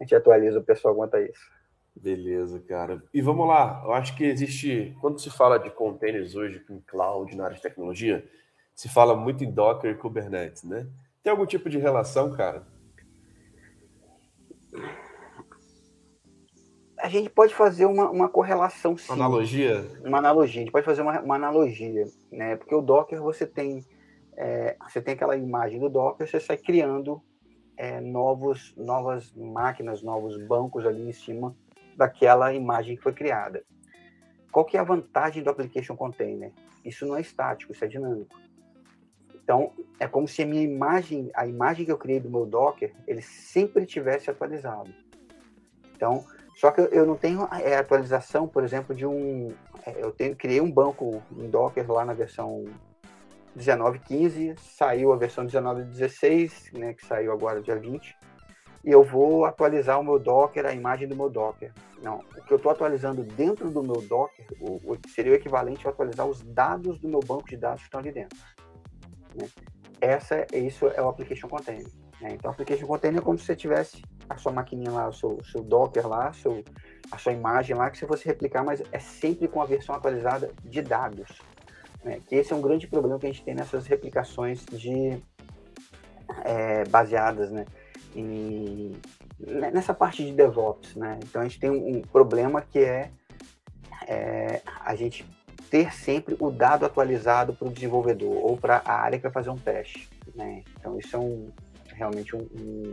a 0.00 0.02
gente 0.02 0.14
atualiza 0.16 0.58
o 0.58 0.64
pessoal 0.64 0.94
quanto 0.96 1.16
a 1.16 1.22
isso. 1.22 1.52
Beleza, 1.94 2.58
cara. 2.58 3.00
E 3.14 3.22
vamos 3.22 3.46
lá, 3.46 3.82
eu 3.84 3.92
acho 3.92 4.16
que 4.16 4.24
existe, 4.24 4.96
quando 5.00 5.20
se 5.20 5.30
fala 5.30 5.58
de 5.58 5.70
containers 5.70 6.34
hoje 6.34 6.58
com 6.58 6.80
cloud 6.80 7.36
na 7.36 7.44
área 7.44 7.56
de 7.56 7.62
tecnologia, 7.62 8.28
se 8.74 8.88
fala 8.88 9.16
muito 9.16 9.44
em 9.44 9.50
Docker 9.50 9.90
e 9.90 9.94
Kubernetes, 9.94 10.64
né? 10.64 10.86
Tem 11.22 11.30
algum 11.30 11.46
tipo 11.46 11.70
de 11.70 11.78
relação, 11.78 12.32
cara? 12.32 12.66
A 16.98 17.08
gente 17.08 17.30
pode 17.30 17.54
fazer 17.54 17.86
uma, 17.86 18.10
uma 18.10 18.28
correlação 18.28 18.96
sim. 18.96 19.12
Analogia? 19.12 19.86
Uma 20.04 20.18
analogia, 20.18 20.60
a 20.60 20.64
gente 20.64 20.72
pode 20.72 20.86
fazer 20.86 21.02
uma, 21.02 21.20
uma 21.20 21.36
analogia, 21.36 22.06
né? 22.32 22.56
Porque 22.56 22.74
o 22.74 22.80
Docker 22.80 23.22
você 23.22 23.46
tem, 23.46 23.84
é, 24.36 24.76
você 24.88 25.00
tem 25.00 25.14
aquela 25.14 25.36
imagem 25.36 25.78
do 25.78 25.88
Docker, 25.88 26.28
você 26.28 26.40
sai 26.40 26.56
criando 26.56 27.22
é, 27.76 28.00
novos, 28.00 28.74
novas 28.76 29.32
máquinas, 29.34 30.02
novos 30.02 30.36
bancos 30.46 30.86
ali 30.86 31.08
em 31.08 31.12
cima 31.12 31.54
daquela 31.96 32.52
imagem 32.52 32.96
que 32.96 33.02
foi 33.02 33.12
criada. 33.12 33.62
Qual 34.50 34.64
que 34.64 34.76
é 34.76 34.80
a 34.80 34.84
vantagem 34.84 35.42
do 35.42 35.50
Application 35.50 35.96
Container? 35.96 36.52
Isso 36.84 37.06
não 37.06 37.16
é 37.16 37.20
estático, 37.20 37.72
isso 37.72 37.84
é 37.84 37.88
dinâmico. 37.88 38.43
Então, 39.44 39.72
é 40.00 40.08
como 40.08 40.26
se 40.26 40.42
a 40.42 40.46
minha 40.46 40.62
imagem, 40.62 41.30
a 41.34 41.46
imagem 41.46 41.84
que 41.84 41.92
eu 41.92 41.98
criei 41.98 42.18
do 42.18 42.30
meu 42.30 42.46
Docker, 42.46 42.94
ele 43.06 43.20
sempre 43.20 43.84
tivesse 43.84 44.30
atualizado. 44.30 44.90
Então, 45.94 46.24
só 46.56 46.70
que 46.70 46.80
eu 46.80 47.04
não 47.04 47.14
tenho 47.14 47.46
é, 47.52 47.76
atualização, 47.76 48.48
por 48.48 48.64
exemplo, 48.64 48.94
de 48.94 49.04
um. 49.04 49.48
É, 49.84 50.02
eu 50.02 50.10
tenho, 50.10 50.34
criei 50.34 50.62
um 50.62 50.70
banco 50.70 51.22
em 51.36 51.50
Docker 51.50 51.90
lá 51.92 52.06
na 52.06 52.14
versão 52.14 52.64
19.15, 53.56 54.58
saiu 54.58 55.12
a 55.12 55.16
versão 55.16 55.46
19.16, 55.46 56.78
né, 56.78 56.94
que 56.94 57.04
saiu 57.04 57.30
agora 57.30 57.60
dia 57.60 57.76
20, 57.76 58.16
e 58.84 58.90
eu 58.90 59.02
vou 59.02 59.44
atualizar 59.44 60.00
o 60.00 60.04
meu 60.04 60.18
Docker, 60.18 60.64
a 60.64 60.72
imagem 60.72 61.06
do 61.06 61.14
meu 61.14 61.28
Docker. 61.28 61.72
Não, 62.02 62.18
o 62.36 62.42
que 62.44 62.52
eu 62.52 62.56
estou 62.56 62.72
atualizando 62.72 63.22
dentro 63.22 63.70
do 63.70 63.82
meu 63.82 64.02
Docker 64.02 64.46
o, 64.60 64.92
o, 64.92 64.98
seria 65.08 65.32
o 65.32 65.34
equivalente 65.34 65.86
a 65.86 65.90
atualizar 65.90 66.26
os 66.26 66.42
dados 66.42 66.98
do 66.98 67.08
meu 67.08 67.20
banco 67.20 67.48
de 67.48 67.56
dados 67.56 67.80
que 67.80 67.86
estão 67.86 68.00
ali 68.00 68.12
dentro. 68.12 68.38
Né? 69.34 69.48
Essa, 70.00 70.46
isso 70.52 70.86
é 70.88 71.00
o 71.02 71.08
Application 71.08 71.48
Container. 71.48 71.86
Né? 72.20 72.30
Então, 72.32 72.50
Application 72.50 72.86
Container 72.86 73.20
é 73.20 73.24
como 73.24 73.38
se 73.38 73.44
você 73.44 73.56
tivesse 73.56 74.02
a 74.28 74.36
sua 74.36 74.52
maquininha 74.52 74.90
lá, 74.90 75.08
o 75.08 75.12
seu, 75.12 75.38
seu 75.44 75.62
Docker 75.62 76.06
lá, 76.06 76.32
seu, 76.32 76.62
a 77.10 77.18
sua 77.18 77.32
imagem 77.32 77.76
lá, 77.76 77.90
que 77.90 77.98
você 77.98 78.06
fosse 78.06 78.24
replicar, 78.26 78.64
mas 78.64 78.82
é 78.92 78.98
sempre 78.98 79.48
com 79.48 79.60
a 79.62 79.66
versão 79.66 79.94
atualizada 79.94 80.50
de 80.64 80.82
dados. 80.82 81.40
Né? 82.02 82.20
Que 82.26 82.36
esse 82.36 82.52
é 82.52 82.56
um 82.56 82.60
grande 82.60 82.86
problema 82.86 83.18
que 83.18 83.26
a 83.26 83.30
gente 83.30 83.44
tem 83.44 83.54
nessas 83.54 83.86
replicações 83.86 84.64
de 84.66 85.22
é, 86.44 86.84
baseadas 86.84 87.50
né, 87.50 87.66
em, 88.14 88.92
nessa 89.38 89.94
parte 89.94 90.24
de 90.24 90.32
DevOps. 90.32 90.94
Né? 90.96 91.18
Então, 91.22 91.40
a 91.40 91.44
gente 91.44 91.58
tem 91.58 91.70
um, 91.70 91.98
um 91.98 92.02
problema 92.02 92.60
que 92.62 92.78
é, 92.78 93.10
é 94.06 94.62
a 94.80 94.94
gente 94.94 95.24
ter 95.74 95.92
sempre 95.92 96.36
o 96.38 96.52
dado 96.52 96.86
atualizado 96.86 97.52
para 97.52 97.66
o 97.66 97.70
desenvolvedor 97.72 98.36
ou 98.36 98.56
para 98.56 98.80
a 98.84 98.92
área 98.92 99.18
que 99.18 99.24
vai 99.24 99.32
fazer 99.32 99.50
um 99.50 99.58
teste. 99.58 100.08
Né? 100.32 100.62
Então, 100.78 100.96
isso 100.96 101.16
é 101.16 101.18
um, 101.18 101.50
realmente 101.88 102.36
um, 102.36 102.42
um, 102.56 102.92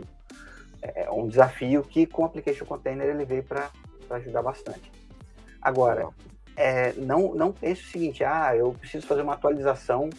é, 0.82 1.08
um 1.08 1.28
desafio 1.28 1.84
que 1.84 2.06
com 2.06 2.22
o 2.22 2.24
Application 2.24 2.64
Container 2.64 3.08
ele 3.08 3.24
veio 3.24 3.44
para 3.44 3.70
ajudar 4.10 4.42
bastante. 4.42 4.90
Agora, 5.60 6.08
é, 6.56 6.92
não, 6.94 7.32
não 7.36 7.52
pense 7.52 7.82
o 7.82 7.86
seguinte, 7.86 8.24
ah, 8.24 8.56
eu 8.56 8.72
preciso 8.72 9.06
fazer 9.06 9.22
uma 9.22 9.34
atualização 9.34 10.10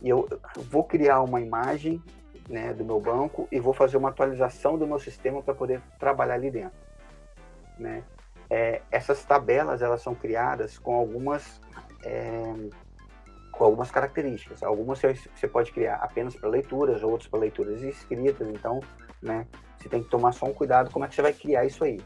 e 0.00 0.08
eu 0.08 0.26
vou 0.70 0.84
criar 0.84 1.20
uma 1.20 1.38
imagem 1.42 2.02
né, 2.48 2.72
do 2.72 2.82
meu 2.82 2.98
banco 2.98 3.46
e 3.52 3.60
vou 3.60 3.74
fazer 3.74 3.98
uma 3.98 4.08
atualização 4.08 4.78
do 4.78 4.86
meu 4.86 4.98
sistema 4.98 5.42
para 5.42 5.52
poder 5.52 5.82
trabalhar 5.98 6.36
ali 6.36 6.50
dentro. 6.50 6.78
Né? 7.78 8.02
É, 8.48 8.80
essas 8.90 9.22
tabelas 9.22 9.82
elas 9.82 10.00
são 10.00 10.14
criadas 10.14 10.78
com 10.78 10.94
algumas 10.94 11.60
é, 12.06 12.42
com 13.52 13.64
algumas 13.64 13.90
características. 13.90 14.62
Algumas 14.62 15.00
você 15.00 15.48
pode 15.48 15.72
criar 15.72 15.96
apenas 15.96 16.36
para 16.36 16.48
leituras, 16.48 17.02
outras 17.02 17.28
para 17.28 17.40
leituras 17.40 17.82
escritas, 17.82 18.48
então, 18.48 18.80
né, 19.20 19.46
você 19.78 19.88
tem 19.88 20.02
que 20.02 20.10
tomar 20.10 20.32
só 20.32 20.46
um 20.46 20.52
cuidado 20.52 20.90
como 20.90 21.04
é 21.04 21.08
que 21.08 21.14
você 21.14 21.22
vai 21.22 21.32
criar 21.32 21.64
isso 21.64 21.82
aí. 21.84 22.00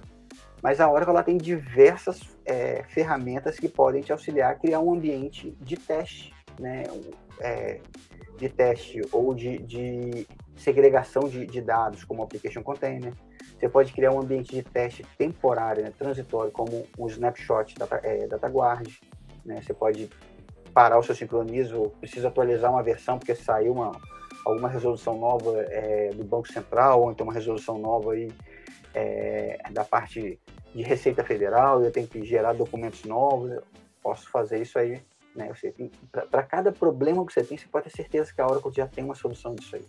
Mas 0.63 0.81
a 0.81 0.91
Oracle 0.91 1.13
ela 1.13 1.23
tem 1.23 1.39
diversas 1.39 2.21
é, 2.45 2.85
ferramentas 2.85 3.59
que 3.59 3.69
podem 3.69 4.03
te 4.03 4.13
auxiliar 4.13 4.53
a 4.53 4.55
criar 4.55 4.81
um 4.81 4.93
ambiente 4.93 5.57
de 5.61 5.77
teste, 5.77 6.35
né, 6.59 6.85
é, 7.41 7.81
de 8.37 8.49
teste 8.49 9.01
ou 9.11 9.35
de, 9.35 9.59
de 9.59 10.27
segregação 10.57 11.29
de, 11.29 11.47
de, 11.47 11.61
dados, 11.61 12.05
como 12.05 12.21
o 12.21 12.25
Application 12.25 12.63
Container. 12.63 13.13
Você 13.59 13.69
pode 13.69 13.93
criar 13.93 14.13
um 14.13 14.21
ambiente 14.21 14.55
de 14.55 14.63
teste 14.63 15.03
temporário, 15.17 15.83
né, 15.83 15.93
transitório, 15.99 16.53
como 16.53 16.87
um 16.99 17.07
snapshot 17.07 17.75
data, 17.79 18.01
é, 18.03 18.27
DataGuard. 18.27 19.01
Né? 19.45 19.61
Você 19.61 19.75
pode 19.75 20.11
parar 20.73 20.99
o 20.99 21.03
seu 21.03 21.15
sincronismo, 21.15 21.91
precisa 22.01 22.29
atualizar 22.29 22.71
uma 22.71 22.83
versão 22.83 23.19
porque 23.19 23.35
saiu 23.35 23.73
uma, 23.73 23.93
alguma 24.45 24.69
resolução 24.69 25.19
nova 25.19 25.61
é, 25.69 26.11
do 26.15 26.25
Banco 26.25 26.51
Central, 26.53 27.03
ou 27.03 27.11
então 27.11 27.25
uma 27.25 27.33
resolução 27.33 27.79
nova 27.79 28.13
aí, 28.13 28.31
é, 28.95 29.59
da 29.71 29.85
parte 29.85 30.39
de 30.75 30.83
Receita 30.83 31.25
Federal, 31.25 31.83
eu 31.83 31.91
tenho 31.91 32.07
que 32.07 32.25
gerar 32.25 32.53
documentos 32.53 33.05
novos, 33.05 33.59
posso 34.03 34.31
fazer 34.31 34.63
isso 34.63 34.79
aí. 34.79 35.03
Né? 35.35 35.53
Para 36.31 36.43
cada 36.43 36.73
problema 36.73 37.25
que 37.25 37.33
você 37.33 37.43
tem, 37.43 37.57
você 37.57 37.67
pode 37.67 37.85
ter 37.85 37.97
certeza 37.97 38.33
que 38.33 38.41
a 38.41 38.47
Oracle 38.47 38.73
já 38.73 38.87
tem 38.87 39.05
uma 39.05 39.15
solução 39.15 39.55
disso 39.55 39.77
aí. 39.77 39.85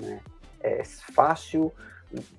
Né? 0.00 0.20
É 0.60 0.84
fácil, 0.84 1.72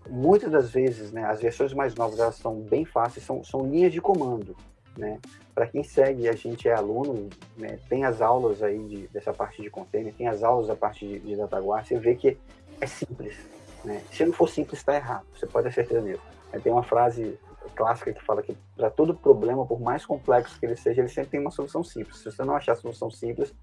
muitas 0.10 0.52
das 0.52 0.72
vezes, 0.72 1.12
né, 1.12 1.26
as 1.26 1.42
versões 1.42 1.74
mais 1.74 1.96
novas 1.96 2.20
elas 2.20 2.36
são 2.36 2.62
bem 2.62 2.86
fáceis, 2.86 3.26
são, 3.26 3.44
são 3.44 3.62
linhas 3.62 3.92
de 3.92 4.00
comando. 4.00 4.56
Né? 4.98 5.20
Para 5.56 5.68
quem 5.68 5.84
segue, 5.84 6.30
a 6.30 6.34
gente 6.34 6.68
é 6.68 6.74
aluno, 6.74 7.30
né, 7.58 7.80
tem 7.90 8.06
as 8.06 8.22
aulas 8.22 8.62
aí 8.62 8.78
de, 8.84 9.08
dessa 9.08 9.34
parte 9.34 9.62
de 9.62 9.70
container, 9.70 10.14
tem 10.14 10.28
as 10.28 10.44
aulas 10.44 10.68
da 10.68 10.76
parte 10.76 11.08
de, 11.08 11.20
de 11.20 11.36
DataGuard, 11.36 11.88
você 11.88 12.00
vê 12.00 12.16
que 12.16 12.38
é 12.80 12.86
simples. 12.86 13.36
Né? 13.84 14.02
Se 14.12 14.26
não 14.26 14.34
for 14.34 14.48
simples, 14.48 14.80
está 14.80 14.96
errado, 14.96 15.26
você 15.34 15.48
pode 15.48 15.68
ter 15.68 15.74
certeza 15.74 16.02
disso. 16.02 16.22
Tem 16.62 16.72
uma 16.72 16.84
frase 16.84 17.40
clássica 17.76 18.14
que 18.14 18.24
fala 18.24 18.44
que 18.44 18.56
para 18.76 18.90
todo 18.90 19.16
problema, 19.16 19.66
por 19.66 19.80
mais 19.80 20.06
complexo 20.06 20.60
que 20.60 20.66
ele 20.66 20.76
seja, 20.76 21.02
ele 21.02 21.10
sempre 21.10 21.32
tem 21.32 21.40
uma 21.40 21.52
solução 21.52 21.84
simples. 21.84 22.18
Se 22.18 22.26
você 22.26 22.44
não 22.44 22.56
achar 22.56 22.74
a 22.74 22.76
solução 22.76 23.10
simples, 23.10 23.54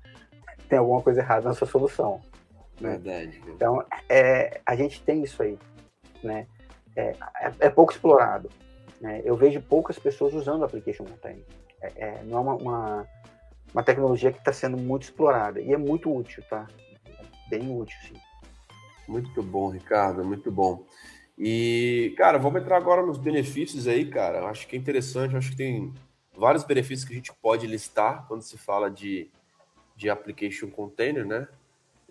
tem 0.68 0.78
alguma 0.78 1.00
coisa 1.00 1.20
errada 1.20 1.48
na 1.48 1.54
sua 1.54 1.66
solução. 1.66 2.20
Né? 2.80 2.98
Verdade. 2.98 3.42
Então, 3.46 3.84
é, 4.08 4.60
a 4.64 4.74
gente 4.74 5.02
tem 5.02 5.22
isso 5.22 5.42
aí. 5.42 5.58
Né? 6.22 6.46
É, 6.96 7.14
é, 7.40 7.52
é 7.60 7.70
pouco 7.70 7.92
explorado. 7.92 8.48
Né? 9.00 9.22
Eu 9.24 9.36
vejo 9.36 9.60
poucas 9.62 9.98
pessoas 9.98 10.34
usando 10.34 10.60
o 10.60 10.64
Application 10.64 11.04
Container. 11.04 11.44
É, 11.80 11.92
é, 11.96 12.22
não 12.24 12.38
é 12.38 12.40
uma, 12.40 12.54
uma, 12.54 13.08
uma 13.72 13.82
tecnologia 13.82 14.30
que 14.30 14.38
está 14.38 14.52
sendo 14.52 14.76
muito 14.76 15.04
explorada. 15.04 15.60
E 15.60 15.72
é 15.72 15.78
muito 15.78 16.14
útil, 16.14 16.42
tá? 16.48 16.66
bem 17.50 17.68
útil, 17.68 17.98
sim. 18.06 18.14
Muito 19.08 19.42
bom, 19.42 19.68
Ricardo, 19.68 20.24
muito 20.24 20.52
bom. 20.52 20.86
E, 21.36 22.14
cara, 22.16 22.38
vamos 22.38 22.62
entrar 22.62 22.76
agora 22.76 23.04
nos 23.04 23.18
benefícios 23.18 23.88
aí, 23.88 24.08
cara. 24.08 24.46
Acho 24.46 24.68
que 24.68 24.76
é 24.76 24.78
interessante, 24.78 25.36
acho 25.36 25.50
que 25.50 25.56
tem 25.56 25.92
vários 26.36 26.62
benefícios 26.62 27.04
que 27.04 27.12
a 27.12 27.16
gente 27.16 27.32
pode 27.42 27.66
listar 27.66 28.24
quando 28.28 28.42
se 28.42 28.56
fala 28.56 28.88
de, 28.88 29.28
de 29.96 30.08
application 30.08 30.70
container, 30.70 31.26
né? 31.26 31.48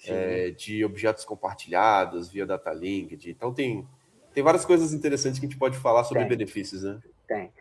É, 0.06 0.52
de 0.52 0.84
objetos 0.86 1.26
compartilhados 1.26 2.30
via 2.30 2.46
data 2.46 2.72
link. 2.74 3.16
De, 3.16 3.32
então 3.32 3.54
tem, 3.54 3.88
tem 4.40 4.44
várias 4.44 4.64
coisas 4.64 4.94
interessantes 4.94 5.38
que 5.38 5.46
a 5.46 5.50
gente 5.50 5.60
pode 5.60 5.78
falar 5.78 6.06
sobre 6.06 6.24
tem, 6.24 6.30
benefícios, 6.30 6.82
né? 6.82 7.02
Tem. 7.28 7.52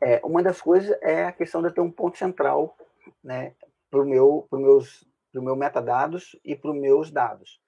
É, 0.00 0.18
uma 0.24 0.42
das 0.42 0.62
coisas 0.62 0.96
é 1.02 1.26
a 1.26 1.32
questão 1.32 1.62
de 1.62 1.70
ter 1.70 1.82
um 1.82 1.90
ponto 1.90 2.16
central 2.16 2.74
né, 3.22 3.52
para 3.90 4.00
o 4.00 4.06
meu, 4.06 4.46
pro 4.48 4.58
meus, 4.58 5.06
pro 5.30 5.42
meu 5.42 5.54
metadados 5.54 6.34
e 6.42 6.56
para 6.56 6.70
os 6.70 6.80
meus 6.80 7.10
dados. 7.10 7.60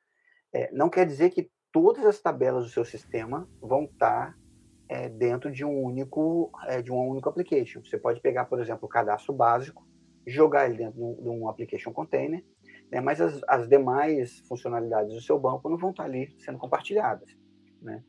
É, 0.51 0.71
não 0.73 0.89
quer 0.89 1.05
dizer 1.05 1.29
que 1.29 1.51
todas 1.71 2.07
as 2.07 2.19
tabelas 2.19 2.65
do 2.65 2.71
seu 2.71 2.87
sistema 2.87 3.47
vão 3.61 3.85
estar 3.85 4.35
é, 4.89 5.11
dentro 5.11 5.53
de 5.53 5.63
um 5.63 5.83
único 5.83 6.51
é, 6.67 6.81
de 6.81 6.91
um 6.91 6.97
único 7.07 7.29
application. 7.29 7.83
Você 7.85 7.99
pode 7.99 8.19
pegar, 8.23 8.47
por 8.47 8.59
exemplo, 8.59 8.87
o 8.87 8.89
cadastro 8.89 9.35
básico, 9.35 9.87
jogar 10.27 10.71
ele 10.71 10.79
dentro 10.79 11.19
de 11.21 11.29
um, 11.29 11.51
application 11.51 11.93
container, 11.93 12.43
né, 12.91 12.99
mas 12.99 13.21
as, 13.21 13.43
as, 13.47 13.69
demais 13.69 14.41
funcionalidades 14.49 15.13
do 15.13 15.21
seu 15.21 15.39
banco 15.39 15.69
não 15.69 15.77
vão 15.77 15.91
estar 15.91 16.05
ali 16.05 16.35
sendo 16.39 16.57
compartilhadas, 16.57 17.29
né? 17.83 18.03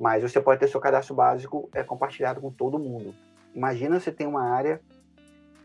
Mas 0.00 0.22
você 0.22 0.40
pode 0.40 0.58
ter 0.58 0.66
seu 0.66 0.80
cadastro 0.80 1.14
básico 1.14 1.68
é, 1.74 1.84
compartilhado 1.84 2.40
com 2.40 2.50
todo 2.50 2.78
mundo. 2.78 3.14
Imagina 3.54 4.00
você 4.00 4.10
tem 4.10 4.26
uma 4.26 4.42
área 4.42 4.80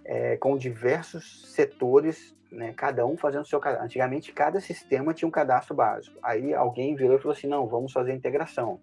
é, 0.04 0.36
com 0.36 0.58
diversos 0.58 1.54
setores 1.54 2.36
né, 2.52 2.74
cada 2.76 3.06
um 3.06 3.16
fazendo 3.16 3.46
seu 3.46 3.60
cadastro. 3.62 3.86
Antigamente, 3.86 4.34
cada 4.34 4.60
sistema 4.60 5.14
tinha 5.14 5.28
um 5.28 5.32
cadastro 5.32 5.74
básico. 5.74 6.18
Aí 6.22 6.54
alguém 6.54 6.96
virou 6.96 7.16
e 7.16 7.20
falou 7.20 7.32
assim: 7.32 7.48
não, 7.48 7.66
vamos 7.66 7.94
fazer 7.94 8.14
integração. 8.14 8.82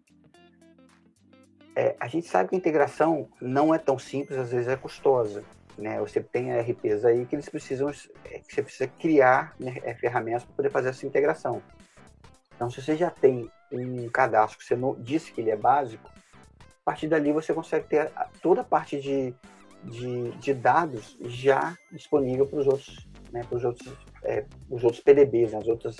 É, 1.76 1.96
a 2.00 2.08
gente 2.08 2.26
sabe 2.26 2.48
que 2.48 2.54
a 2.54 2.58
integração 2.58 3.28
não 3.40 3.74
é 3.74 3.78
tão 3.78 3.98
simples, 3.98 4.38
às 4.38 4.52
vezes 4.52 4.68
é 4.68 4.76
custosa. 4.76 5.44
Né? 5.76 5.98
Você 6.00 6.20
tem 6.20 6.52
RPs 6.58 7.04
aí 7.04 7.24
que 7.26 7.34
eles 7.34 7.48
precisam, 7.48 7.90
é, 8.24 8.38
que 8.38 8.54
você 8.54 8.62
precisa 8.62 8.86
criar 8.86 9.54
né, 9.58 9.76
é, 9.82 9.94
ferramentas 9.94 10.44
para 10.44 10.54
poder 10.54 10.70
fazer 10.70 10.90
essa 10.90 11.06
integração. 11.06 11.62
Então, 12.62 12.70
se 12.70 12.80
você 12.80 12.96
já 12.96 13.10
tem 13.10 13.50
um 13.72 14.08
cadastro 14.08 14.56
que 14.56 14.64
você 14.64 14.76
não, 14.76 14.94
disse 14.94 15.32
que 15.32 15.40
ele 15.40 15.50
é 15.50 15.56
básico, 15.56 16.08
a 16.60 16.84
partir 16.84 17.08
dali 17.08 17.32
você 17.32 17.52
consegue 17.52 17.88
ter 17.88 18.12
toda 18.40 18.60
a 18.60 18.64
parte 18.64 19.00
de, 19.00 19.34
de, 19.82 20.30
de 20.38 20.54
dados 20.54 21.18
já 21.22 21.76
disponível 21.90 22.46
para 22.46 22.60
os 22.60 22.68
outros 22.68 23.08
né, 23.32 23.42
para 23.42 23.58
os 23.58 23.64
outros, 23.64 23.92
é, 24.22 24.44
os 24.70 24.84
outros 24.84 25.02
PDBs, 25.02 25.50
né, 25.50 25.58
as 25.58 25.66
outras 25.66 25.96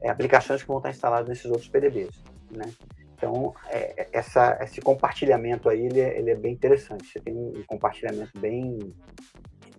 é, 0.00 0.08
aplicações 0.08 0.62
que 0.62 0.68
vão 0.68 0.78
estar 0.78 0.88
instaladas 0.88 1.28
nesses 1.28 1.44
outros 1.44 1.68
PDBs. 1.68 2.24
Né? 2.50 2.72
Então, 3.12 3.54
é, 3.68 4.08
essa, 4.10 4.58
esse 4.62 4.80
compartilhamento 4.80 5.68
aí, 5.68 5.84
ele 5.84 6.00
é, 6.00 6.18
ele 6.18 6.30
é, 6.30 6.34
bem 6.34 6.54
interessante. 6.54 7.06
Você 7.06 7.20
tem 7.20 7.36
um 7.36 7.62
compartilhamento 7.66 8.32
bem 8.38 8.94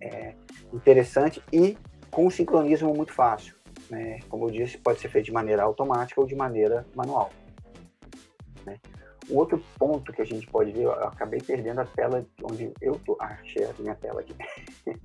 é, 0.00 0.36
interessante 0.72 1.42
e 1.52 1.76
com 2.12 2.26
um 2.26 2.30
sincronismo 2.30 2.94
muito 2.94 3.12
fácil. 3.12 3.60
Né? 3.92 4.20
Como 4.30 4.46
eu 4.46 4.50
disse, 4.50 4.78
pode 4.78 5.00
ser 5.00 5.10
feito 5.10 5.26
de 5.26 5.32
maneira 5.32 5.62
automática 5.64 6.18
ou 6.18 6.26
de 6.26 6.34
maneira 6.34 6.86
manual. 6.94 7.30
Né? 8.64 8.80
O 9.28 9.36
outro 9.36 9.62
ponto 9.78 10.14
que 10.14 10.22
a 10.22 10.24
gente 10.24 10.46
pode 10.46 10.72
ver, 10.72 10.84
eu 10.84 10.92
acabei 10.92 11.38
perdendo 11.42 11.82
a 11.82 11.84
tela 11.84 12.24
onde 12.42 12.72
eu 12.80 12.98
tô. 13.04 13.18
Ah, 13.20 13.36
achei 13.42 13.64
a 13.64 13.74
minha 13.78 13.94
tela 13.94 14.22
aqui. 14.22 14.34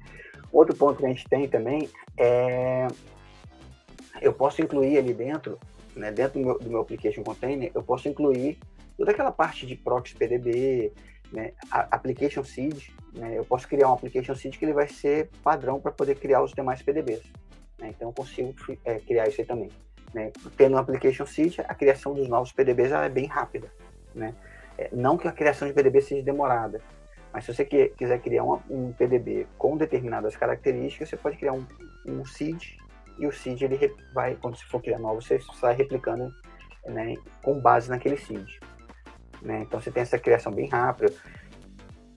Outro 0.53 0.73
ponto 0.73 0.99
que 0.99 1.05
a 1.05 1.09
gente 1.09 1.27
tem 1.27 1.49
também 1.49 1.89
é 2.17 2.87
eu 4.21 4.31
posso 4.31 4.61
incluir 4.61 4.97
ali 4.97 5.13
dentro, 5.13 5.59
né, 5.93 6.09
dentro 6.09 6.39
do 6.39 6.45
meu, 6.45 6.57
do 6.57 6.69
meu 6.69 6.79
application 6.79 7.21
container, 7.23 7.69
eu 7.75 7.83
posso 7.83 8.07
incluir 8.07 8.57
toda 8.97 9.11
aquela 9.11 9.33
parte 9.33 9.67
de 9.67 9.75
proxy 9.75 10.15
PDB, 10.15 10.93
né, 11.31 11.51
application 11.69 12.43
seed, 12.43 12.87
né, 13.13 13.37
eu 13.37 13.43
posso 13.43 13.67
criar 13.67 13.89
um 13.89 13.93
application 13.93 14.33
seed 14.33 14.57
que 14.57 14.63
ele 14.63 14.73
vai 14.73 14.87
ser 14.87 15.29
padrão 15.43 15.79
para 15.79 15.91
poder 15.91 16.15
criar 16.15 16.41
os 16.41 16.53
demais 16.53 16.81
PDBs. 16.81 17.21
Né, 17.79 17.89
então 17.89 18.09
eu 18.09 18.13
consigo 18.13 18.53
é, 18.85 18.99
criar 18.99 19.27
isso 19.27 19.41
aí 19.41 19.47
também. 19.47 19.69
Né. 20.13 20.31
Tendo 20.55 20.75
um 20.75 20.79
application 20.79 21.25
seed, 21.25 21.59
a 21.59 21.75
criação 21.75 22.13
dos 22.13 22.27
novos 22.27 22.51
PDBs 22.51 22.91
é 22.91 23.09
bem 23.09 23.25
rápida. 23.25 23.71
Né. 24.13 24.33
É, 24.77 24.89
não 24.91 25.17
que 25.17 25.27
a 25.27 25.31
criação 25.31 25.67
de 25.67 25.73
PDB 25.73 26.01
seja 26.01 26.23
demorada, 26.23 26.81
mas 27.33 27.45
se 27.45 27.53
você 27.53 27.65
quiser 27.65 28.19
criar 28.19 28.43
um, 28.43 28.59
um 28.69 28.93
PDB 28.93 29.47
com 29.57 29.77
determinadas 29.77 30.35
características, 30.35 31.09
você 31.09 31.17
pode 31.17 31.37
criar 31.37 31.53
um, 31.53 31.65
um 32.05 32.25
seed 32.25 32.77
e 33.19 33.27
o 33.27 33.31
seed 33.31 33.61
ele 33.61 33.95
vai, 34.13 34.35
quando 34.35 34.57
você 34.57 34.65
for 34.65 34.81
criar 34.81 34.99
novo, 34.99 35.21
você 35.21 35.39
sai 35.59 35.75
replicando 35.75 36.33
né, 36.85 37.15
com 37.41 37.59
base 37.59 37.89
naquele 37.89 38.17
seed. 38.17 38.59
Né? 39.41 39.61
Então 39.61 39.79
você 39.79 39.91
tem 39.91 40.01
essa 40.01 40.17
criação 40.17 40.51
bem 40.51 40.67
rápida. 40.67 41.13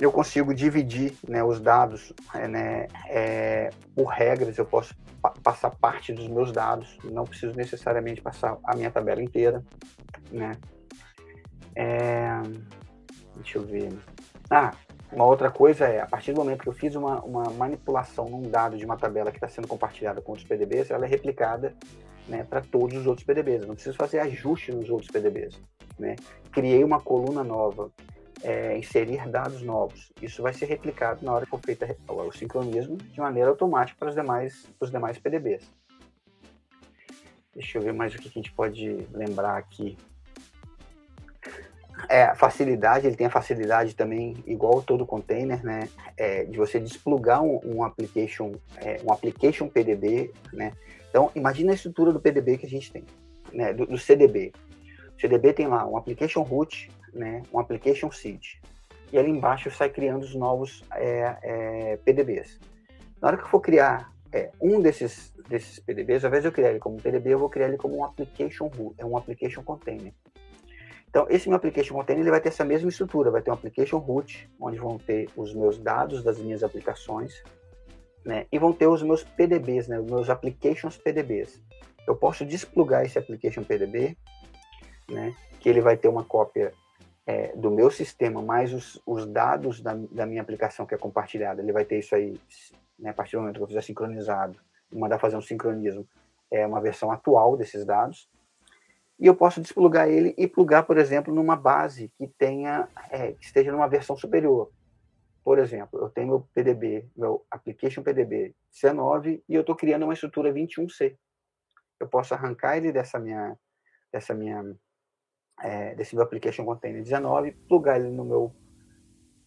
Eu 0.01 0.11
consigo 0.11 0.55
dividir 0.55 1.13
né, 1.29 1.45
os 1.45 1.61
dados 1.61 2.13
é, 2.35 2.49
né, 2.49 2.87
é, 3.07 3.71
por 3.95 4.07
regras, 4.07 4.57
eu 4.57 4.65
posso 4.65 4.95
pa 5.21 5.35
passar 5.43 5.71
parte 5.71 6.11
dos 6.11 6.27
meus 6.27 6.51
dados, 6.51 6.97
não 7.05 7.25
preciso 7.25 7.55
necessariamente 7.55 8.23
passar 8.23 8.57
a 8.65 8.75
minha 8.75 8.91
tabela 8.91 9.23
inteira. 9.23 9.63
Né? 10.33 10.53
É, 11.77 12.41
deixa 13.37 13.59
eu 13.59 13.63
ver. 13.63 13.93
Ah, 14.51 14.73
uma 15.13 15.27
outra 15.27 15.51
coisa 15.51 15.85
é, 15.87 16.01
a 16.01 16.07
partir 16.07 16.33
do 16.33 16.41
momento 16.41 16.63
que 16.63 16.69
eu 16.69 16.73
fiz 16.73 16.95
uma, 16.95 17.21
uma 17.23 17.51
manipulação 17.51 18.29
num 18.29 18.43
dado 18.43 18.79
de 18.79 18.85
uma 18.85 18.97
tabela 18.97 19.31
que 19.31 19.37
está 19.37 19.49
sendo 19.49 19.69
compartilhada 19.69 20.23
com 20.23 20.33
outros 20.33 20.49
PDBs, 20.49 20.91
ela 20.91 21.05
é 21.05 21.09
replicada 21.09 21.75
né, 22.27 22.45
para 22.49 22.63
todos 22.63 22.97
os 22.97 23.07
outros 23.07 23.27
PDBs. 23.27 23.63
Eu 23.63 23.69
não 23.69 23.75
preciso 23.75 23.97
fazer 23.97 24.21
ajuste 24.21 24.73
nos 24.73 24.89
outros 24.89 25.11
PDBs. 25.11 25.61
Né? 25.99 26.17
Criei 26.53 26.83
uma 26.85 27.01
coluna 27.01 27.45
nova, 27.45 27.91
é, 28.43 28.77
inserir 28.77 29.29
dados 29.29 29.63
novos. 29.63 30.13
Isso 30.21 30.43
vai 30.43 30.53
ser 30.53 30.67
replicado 30.67 31.25
na 31.25 31.33
hora 31.33 31.45
que 31.45 31.51
for 31.51 31.61
feito 31.61 31.85
o 32.09 32.33
sincronismo 32.33 32.97
de 32.97 33.21
maneira 33.21 33.51
automática 33.51 33.99
para 33.99 34.09
os 34.09 34.15
demais, 34.15 34.67
para 34.79 34.87
os 34.87 34.91
demais 34.91 35.19
PDBs. 35.19 35.71
Deixa 37.55 37.79
eu 37.79 37.83
ver 37.83 37.93
mais 37.93 38.15
o 38.15 38.19
que 38.19 38.29
a 38.29 38.31
gente 38.31 38.53
pode 38.53 39.07
lembrar 39.13 39.57
aqui. 39.57 39.97
é, 42.09 42.35
facilidade, 42.35 43.07
ele 43.07 43.17
tem 43.17 43.27
a 43.27 43.31
facilidade 43.31 43.95
também, 43.95 44.37
igual 44.47 44.83
todo 44.83 45.05
container, 45.05 45.63
né, 45.65 45.89
é, 46.17 46.45
de 46.45 46.57
você 46.57 46.81
desplugar 46.81 47.43
um, 47.43 47.61
um 47.65 47.85
application, 47.85 48.53
é, 48.77 49.01
um 49.05 49.13
application 49.13 49.69
PDB, 49.69 50.33
né. 50.53 50.73
Então, 51.09 51.31
imagina 51.35 51.73
a 51.73 51.75
estrutura 51.75 52.13
do 52.13 52.21
PDB 52.21 52.57
que 52.57 52.67
a 52.67 52.69
gente 52.69 52.91
tem, 52.91 53.05
né, 53.53 53.73
do, 53.73 53.85
do 53.85 53.99
CDB. 53.99 54.53
O 55.17 55.21
CDB 55.21 55.53
tem 55.53 55.67
lá 55.67 55.87
um 55.87 55.97
application 55.97 56.43
root, 56.43 56.91
né, 57.13 57.43
um 57.53 57.59
application 57.59 58.11
seed, 58.11 58.59
e 59.13 59.19
ali 59.19 59.31
embaixo 59.31 59.71
sai 59.71 59.91
criando 59.91 60.23
os 60.23 60.35
novos 60.35 60.85
é, 60.93 61.37
é, 61.43 61.97
PDBs. 62.05 62.59
Na 63.21 63.29
hora 63.29 63.37
que 63.37 63.45
eu 63.45 63.49
for 63.49 63.61
criar 63.61 64.13
é, 64.33 64.51
um 64.61 64.81
desses, 64.81 65.33
desses 65.49 65.79
PDBs, 65.81 66.25
ao 66.25 66.29
invés 66.29 66.43
de 66.43 66.49
eu 66.49 66.53
criar 66.53 66.71
ele 66.71 66.79
como 66.79 67.01
PDB, 67.01 67.35
eu 67.35 67.39
vou 67.39 67.51
criar 67.51 67.69
ele 67.69 67.77
como 67.77 67.97
um 67.99 68.05
application 68.05 68.67
root, 68.69 68.95
é 68.99 69.05
um 69.05 69.17
application 69.17 69.63
container. 69.63 70.13
Então, 71.09 71.27
esse 71.29 71.49
meu 71.49 71.57
application 71.57 71.95
container 71.95 72.23
ele 72.23 72.31
vai 72.31 72.41
ter 72.41 72.51
essa 72.51 72.65
mesma 72.65 72.89
estrutura, 72.89 73.33
vai 73.33 73.43
ter 73.43 73.51
um 73.51 73.55
application 73.55 73.99
root, 73.99 74.49
onde 74.61 74.79
vão 74.79 74.97
ter 74.97 75.29
os 75.37 75.53
meus 75.53 75.77
dados 75.77 76.23
das 76.23 76.39
minhas 76.39 76.63
aplicações, 76.63 77.43
né, 78.25 78.47
e 78.53 78.59
vão 78.59 78.73
ter 78.73 78.87
os 78.87 79.03
meus 79.03 79.25
PDBs, 79.25 79.89
né, 79.89 79.99
os 79.99 80.07
meus 80.07 80.31
applications 80.31 80.97
PDBs. 80.97 81.61
Eu 82.07 82.15
posso 82.15 82.47
desplugar 82.47 83.05
esse 83.05 83.19
application 83.19 83.65
PDB, 83.65 84.17
né, 85.11 85.35
que 85.59 85.69
ele 85.69 85.81
vai 85.81 85.97
ter 85.97 86.07
uma 86.07 86.23
cópia 86.23 86.73
é, 87.31 87.53
do 87.55 87.71
meu 87.71 87.93
sistema, 87.93 88.43
mais 88.43 88.75
os, 88.75 89.01
os 89.07 89.25
dados 89.25 89.81
da, 89.81 89.95
da, 90.11 90.27
minha 90.27 90.43
aplicação 90.43 90.85
que 90.85 90.97
é 90.97 90.99
compartilhada. 90.99 91.63
Ele 91.63 91.73
vai 91.73 91.85
ter 91.85 92.01
isso 92.01 92.13
aí, 92.13 92.41
né, 92.99 93.11
a 93.11 93.15
partir 93.15 93.37
do 93.37 93.43
momento 93.43 93.59
que 93.59 93.63
eu 93.63 93.69
fizer 93.69 93.83
sincronizado, 93.83 94.59
mandar 94.93 95.21
fazer 95.21 95.37
um 95.37 95.41
sincronismo, 95.41 96.05
é 96.51 96.67
uma 96.67 96.81
versão 96.81 97.13
atual 97.13 97.57
desses 97.57 97.85
dados 97.85 98.29
e 99.17 99.27
eu 99.27 99.37
posso 99.37 99.61
desplugar 99.61 100.09
ele 100.09 100.35
e 100.37 100.49
plugar, 100.49 100.83
por 100.83 100.99
exemplo, 100.99 101.33
numa 101.33 101.55
base 101.55 102.11
que 102.19 102.27
tenha 102.27 102.89
é, 103.09 103.33
que 103.33 103.45
esteja 103.45 103.71
numa 103.71 103.87
versão 103.87 104.17
superior. 104.17 104.69
Por 105.45 105.61
exemplo, 105.61 106.01
eu 106.01 106.11
tenho 106.11 106.27
meu 106.27 106.49
PDB, 106.53 107.07
meu 107.17 107.47
application 107.49 108.03
PDB 108.03 108.57
19 108.73 109.45
e 109.49 109.55
eu 109.55 109.61
estou 109.61 109.77
criando 109.77 110.03
uma 110.03 110.15
estrutura 110.15 110.53
21C. 110.53 111.17
Eu 112.01 112.09
posso 112.09 112.35
arrancar 112.35 112.77
ele 112.77 112.91
dessa 112.91 113.21
minha, 113.21 113.57
dessa 114.13 114.35
minha, 114.35 114.65
é, 115.63 115.95
desse 115.95 116.15
meu 116.15 116.25
application 116.25 116.65
container 116.65 117.03
19, 117.03 117.53
plugar 117.69 118.01
ele 118.01 118.11
no 118.11 118.25
meu, 118.25 118.53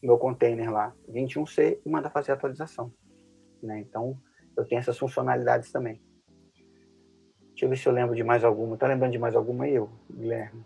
meu 0.01 0.17
container 0.17 0.71
lá 0.71 0.93
21C 1.09 1.79
e 1.85 1.89
mandar 1.89 2.09
fazer 2.09 2.31
a 2.31 2.35
atualização. 2.35 2.91
Né? 3.61 3.79
Então, 3.79 4.17
eu 4.55 4.65
tenho 4.65 4.79
essas 4.79 4.97
funcionalidades 4.97 5.71
também. 5.71 6.01
Deixa 7.49 7.65
eu 7.65 7.69
ver 7.69 7.77
se 7.77 7.87
eu 7.87 7.93
lembro 7.93 8.15
de 8.15 8.23
mais 8.23 8.43
alguma. 8.43 8.77
Tá 8.77 8.87
lembrando 8.87 9.11
de 9.11 9.19
mais 9.19 9.35
alguma 9.35 9.65
aí, 9.65 9.75
eu, 9.75 9.89
Guilherme? 10.09 10.63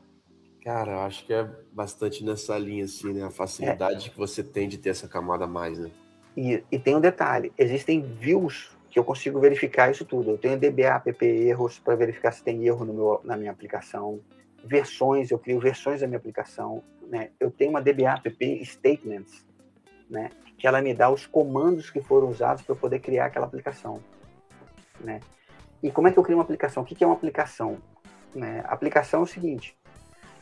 Cara, 0.63 0.93
eu 0.93 0.99
acho 0.99 1.25
que 1.25 1.33
é 1.33 1.43
bastante 1.71 2.23
nessa 2.25 2.57
linha, 2.57 2.85
assim, 2.85 3.13
né? 3.13 3.23
A 3.23 3.29
facilidade 3.29 4.07
é. 4.07 4.09
que 4.09 4.17
você 4.17 4.43
tem 4.43 4.67
de 4.67 4.77
ter 4.77 4.89
essa 4.89 5.07
camada 5.07 5.45
a 5.45 5.47
mais, 5.47 5.79
né? 5.79 5.91
E, 6.35 6.63
e 6.71 6.79
tem 6.79 6.95
um 6.95 7.01
detalhe: 7.01 7.53
existem 7.57 8.01
views 8.01 8.75
que 8.89 8.99
eu 8.99 9.03
consigo 9.03 9.39
verificar 9.39 9.91
isso 9.91 10.05
tudo. 10.05 10.31
Eu 10.31 10.37
tenho 10.37 10.57
DBA, 10.57 11.03
app 11.05 11.25
erros 11.25 11.79
para 11.79 11.95
verificar 11.95 12.31
se 12.31 12.43
tem 12.43 12.65
erro 12.65 12.83
no 12.85 12.93
meu, 12.93 13.21
na 13.23 13.37
minha 13.37 13.51
aplicação. 13.51 14.19
Versões, 14.67 15.31
eu 15.31 15.39
crio 15.39 15.59
versões 15.59 16.01
da 16.01 16.07
minha 16.07 16.17
aplicação. 16.17 16.83
Né? 17.07 17.31
Eu 17.39 17.49
tenho 17.49 17.71
uma 17.71 17.81
DBA 17.81 18.15
app 18.15 18.65
statements, 18.65 19.45
né? 20.09 20.29
que 20.57 20.67
ela 20.67 20.81
me 20.81 20.93
dá 20.93 21.09
os 21.09 21.25
comandos 21.25 21.89
que 21.89 22.01
foram 22.01 22.29
usados 22.29 22.63
para 22.63 22.73
eu 22.73 22.77
poder 22.77 22.99
criar 22.99 23.25
aquela 23.25 23.45
aplicação. 23.45 24.01
Né? 24.99 25.19
E 25.81 25.91
como 25.91 26.07
é 26.07 26.11
que 26.11 26.17
eu 26.17 26.23
crio 26.23 26.37
uma 26.37 26.43
aplicação? 26.43 26.83
O 26.83 26.85
que 26.85 27.03
é 27.03 27.07
uma 27.07 27.15
aplicação? 27.15 27.77
Né? 28.33 28.63
Aplicação 28.65 29.21
é 29.21 29.23
o 29.23 29.27
seguinte: 29.27 29.77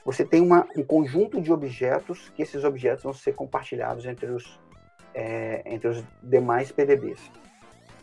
você 0.03 0.25
tem 0.25 0.41
uma, 0.41 0.67
um 0.77 0.83
conjunto 0.83 1.41
de 1.41 1.51
objetos 1.51 2.29
que 2.29 2.41
esses 2.41 2.63
objetos 2.63 3.03
vão 3.03 3.13
ser 3.13 3.33
compartilhados 3.33 4.05
entre 4.05 4.27
os, 4.27 4.59
é, 5.13 5.61
entre 5.65 5.87
os 5.87 6.03
demais 6.23 6.71
PDBs. 6.71 7.19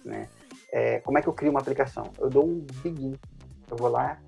Né? 0.05 0.29
É, 0.71 1.00
como 1.00 1.19
é 1.19 1.23
que 1.23 1.29
eu 1.29 1.33
crio 1.33 1.50
uma 1.50 1.61
aplicação? 1.61 2.11
Eu 2.19 2.29
dou 2.29 2.45
um 2.45 2.67
begin. 2.83 3.19
Eu 3.71 3.76
vou 3.76 3.88
lá, 3.88 4.21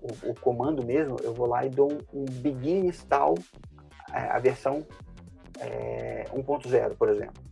o, 0.00 0.30
o 0.30 0.34
comando 0.40 0.84
mesmo, 0.84 1.16
eu 1.22 1.32
vou 1.32 1.46
lá 1.46 1.64
e 1.64 1.70
dou 1.70 1.92
um, 1.92 2.22
um 2.22 2.24
begin 2.24 2.86
install 2.86 3.34
é, 4.12 4.18
a 4.18 4.38
versão 4.38 4.86
é, 5.60 6.24
1.0, 6.32 6.96
por 6.96 7.08
exemplo. 7.08 7.42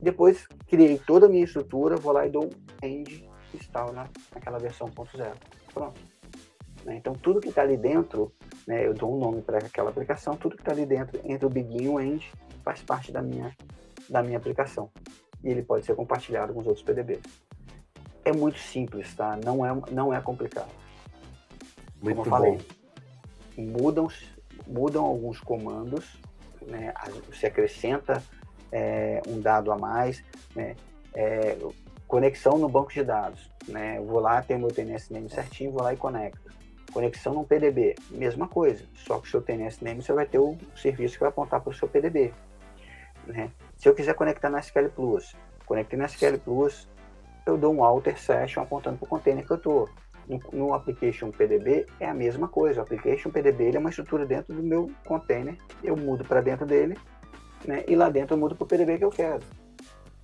Depois 0.00 0.46
criei 0.66 0.98
toda 0.98 1.26
a 1.26 1.28
minha 1.28 1.44
estrutura, 1.44 1.96
vou 1.96 2.12
lá 2.12 2.26
e 2.26 2.30
dou 2.30 2.46
um 2.46 2.86
end 2.86 3.28
install 3.54 3.92
na, 3.92 4.08
naquela 4.34 4.58
versão 4.58 4.88
1.0. 4.88 5.32
Pronto. 5.72 6.00
Né? 6.84 6.96
Então, 6.96 7.14
tudo 7.14 7.40
que 7.40 7.48
está 7.48 7.62
ali 7.62 7.76
dentro, 7.76 8.32
né, 8.66 8.86
eu 8.86 8.94
dou 8.94 9.14
um 9.14 9.18
nome 9.18 9.42
para 9.42 9.58
aquela 9.58 9.90
aplicação, 9.90 10.36
tudo 10.36 10.56
que 10.56 10.62
está 10.62 10.72
ali 10.72 10.86
dentro, 10.86 11.20
entre 11.24 11.46
o 11.46 11.50
begin 11.50 11.84
e 11.84 11.88
o 11.88 12.00
end, 12.00 12.30
faz 12.64 12.82
parte 12.82 13.12
da 13.12 13.22
minha, 13.22 13.54
da 14.08 14.22
minha 14.22 14.38
aplicação. 14.38 14.90
E 15.42 15.48
ele 15.48 15.62
pode 15.62 15.84
ser 15.84 15.94
compartilhado 15.94 16.52
com 16.52 16.60
os 16.60 16.66
outros 16.66 16.84
PDBs. 16.84 17.22
É 18.24 18.32
muito 18.32 18.58
simples, 18.58 19.14
tá? 19.14 19.38
Não 19.42 19.64
é, 19.64 19.82
não 19.90 20.12
é 20.12 20.20
complicado. 20.20 20.70
Muito 22.02 22.16
Como 22.16 22.26
eu 22.26 22.30
falei, 22.30 22.58
bom. 23.56 23.62
mudam, 23.62 24.08
mudam 24.66 25.04
alguns 25.04 25.40
comandos, 25.40 26.20
né? 26.62 26.92
Você 27.28 27.46
acrescenta 27.46 28.22
é, 28.72 29.20
um 29.26 29.40
dado 29.40 29.72
a 29.72 29.78
mais, 29.78 30.24
né? 30.54 30.76
É, 31.14 31.56
Conexão 32.10 32.58
no 32.58 32.68
banco 32.68 32.92
de 32.92 33.04
dados, 33.04 33.48
né? 33.68 33.98
Eu 33.98 34.04
vou 34.04 34.18
lá, 34.18 34.42
tenho 34.42 34.58
meu 34.58 34.68
TNS 34.68 35.12
name 35.12 35.30
certinho, 35.30 35.70
vou 35.70 35.80
lá 35.80 35.94
e 35.94 35.96
conecto. 35.96 36.50
Conexão 36.92 37.32
no 37.32 37.44
PDB, 37.44 37.94
mesma 38.10 38.48
coisa, 38.48 38.84
só 38.94 39.20
que 39.20 39.28
o 39.28 39.30
seu 39.30 39.40
TNS 39.40 39.80
name 39.80 40.02
você 40.02 40.12
vai 40.12 40.26
ter 40.26 40.40
o 40.40 40.58
serviço 40.74 41.14
que 41.14 41.20
vai 41.20 41.28
apontar 41.28 41.60
para 41.60 41.70
o 41.70 41.72
seu 41.72 41.86
PDB. 41.86 42.34
Né? 43.28 43.48
Se 43.76 43.88
eu 43.88 43.94
quiser 43.94 44.14
conectar 44.14 44.50
na 44.50 44.58
SQL 44.58 44.88
Plus, 44.88 45.36
conectei 45.64 45.96
na 45.96 46.06
SQL 46.06 46.36
Plus, 46.44 46.88
eu 47.46 47.56
dou 47.56 47.72
um 47.72 47.84
alter 47.84 48.18
session 48.18 48.60
apontando 48.60 48.98
para 48.98 49.06
o 49.06 49.08
container 49.08 49.46
que 49.46 49.52
eu 49.52 49.56
estou. 49.56 49.88
No, 50.52 50.74
application 50.74 51.30
PDB 51.30 51.86
é 51.98 52.08
a 52.08 52.14
mesma 52.14 52.46
coisa. 52.46 52.80
O 52.80 52.82
application 52.82 53.30
PDB 53.30 53.74
é 53.74 53.78
uma 53.78 53.90
estrutura 53.90 54.24
dentro 54.24 54.54
do 54.54 54.62
meu 54.62 54.90
container. 55.04 55.56
Eu 55.82 55.96
mudo 55.96 56.24
para 56.24 56.40
dentro 56.40 56.64
dele, 56.64 56.96
né? 57.66 57.84
E 57.88 57.96
lá 57.96 58.08
dentro 58.08 58.34
eu 58.34 58.38
mudo 58.38 58.54
para 58.54 58.64
o 58.64 58.66
PDB 58.66 58.98
que 58.98 59.04
eu 59.04 59.10
quero. 59.10 59.40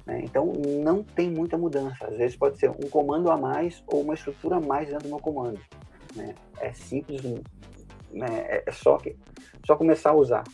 Né? 0.07 0.21
Então, 0.23 0.53
não 0.83 1.03
tem 1.03 1.29
muita 1.29 1.59
mudança. 1.59 2.07
Às 2.07 2.17
vezes 2.17 2.37
pode 2.37 2.59
ser 2.59 2.71
um 2.71 2.89
comando 2.89 3.31
a 3.31 3.37
mais 3.37 3.83
ou 3.89 4.03
uma 4.03 4.15
estrutura 4.15 4.57
a 4.57 4.61
mais 4.61 4.89
dentro 4.89 5.05
do 5.05 5.09
meu 5.09 5.19
comando. 5.19 5.61
Né? 6.15 6.35
É 6.61 6.73
simples, 6.73 7.23
né? 8.13 8.27
É, 8.29 8.63
é 8.67 8.73
só, 8.73 8.97
que, 8.99 9.17
só 9.67 9.75
começar 9.75 10.11
a 10.11 10.15
usar. 10.15 10.45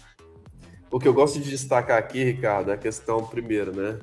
O 0.90 0.98
que 0.98 1.06
eu 1.06 1.14
gosto 1.14 1.38
de 1.38 1.48
destacar 1.48 1.98
aqui, 1.98 2.24
Ricardo, 2.24 2.70
é 2.70 2.74
a 2.74 2.78
questão, 2.78 3.24
primeiro, 3.26 3.74
né? 3.74 3.98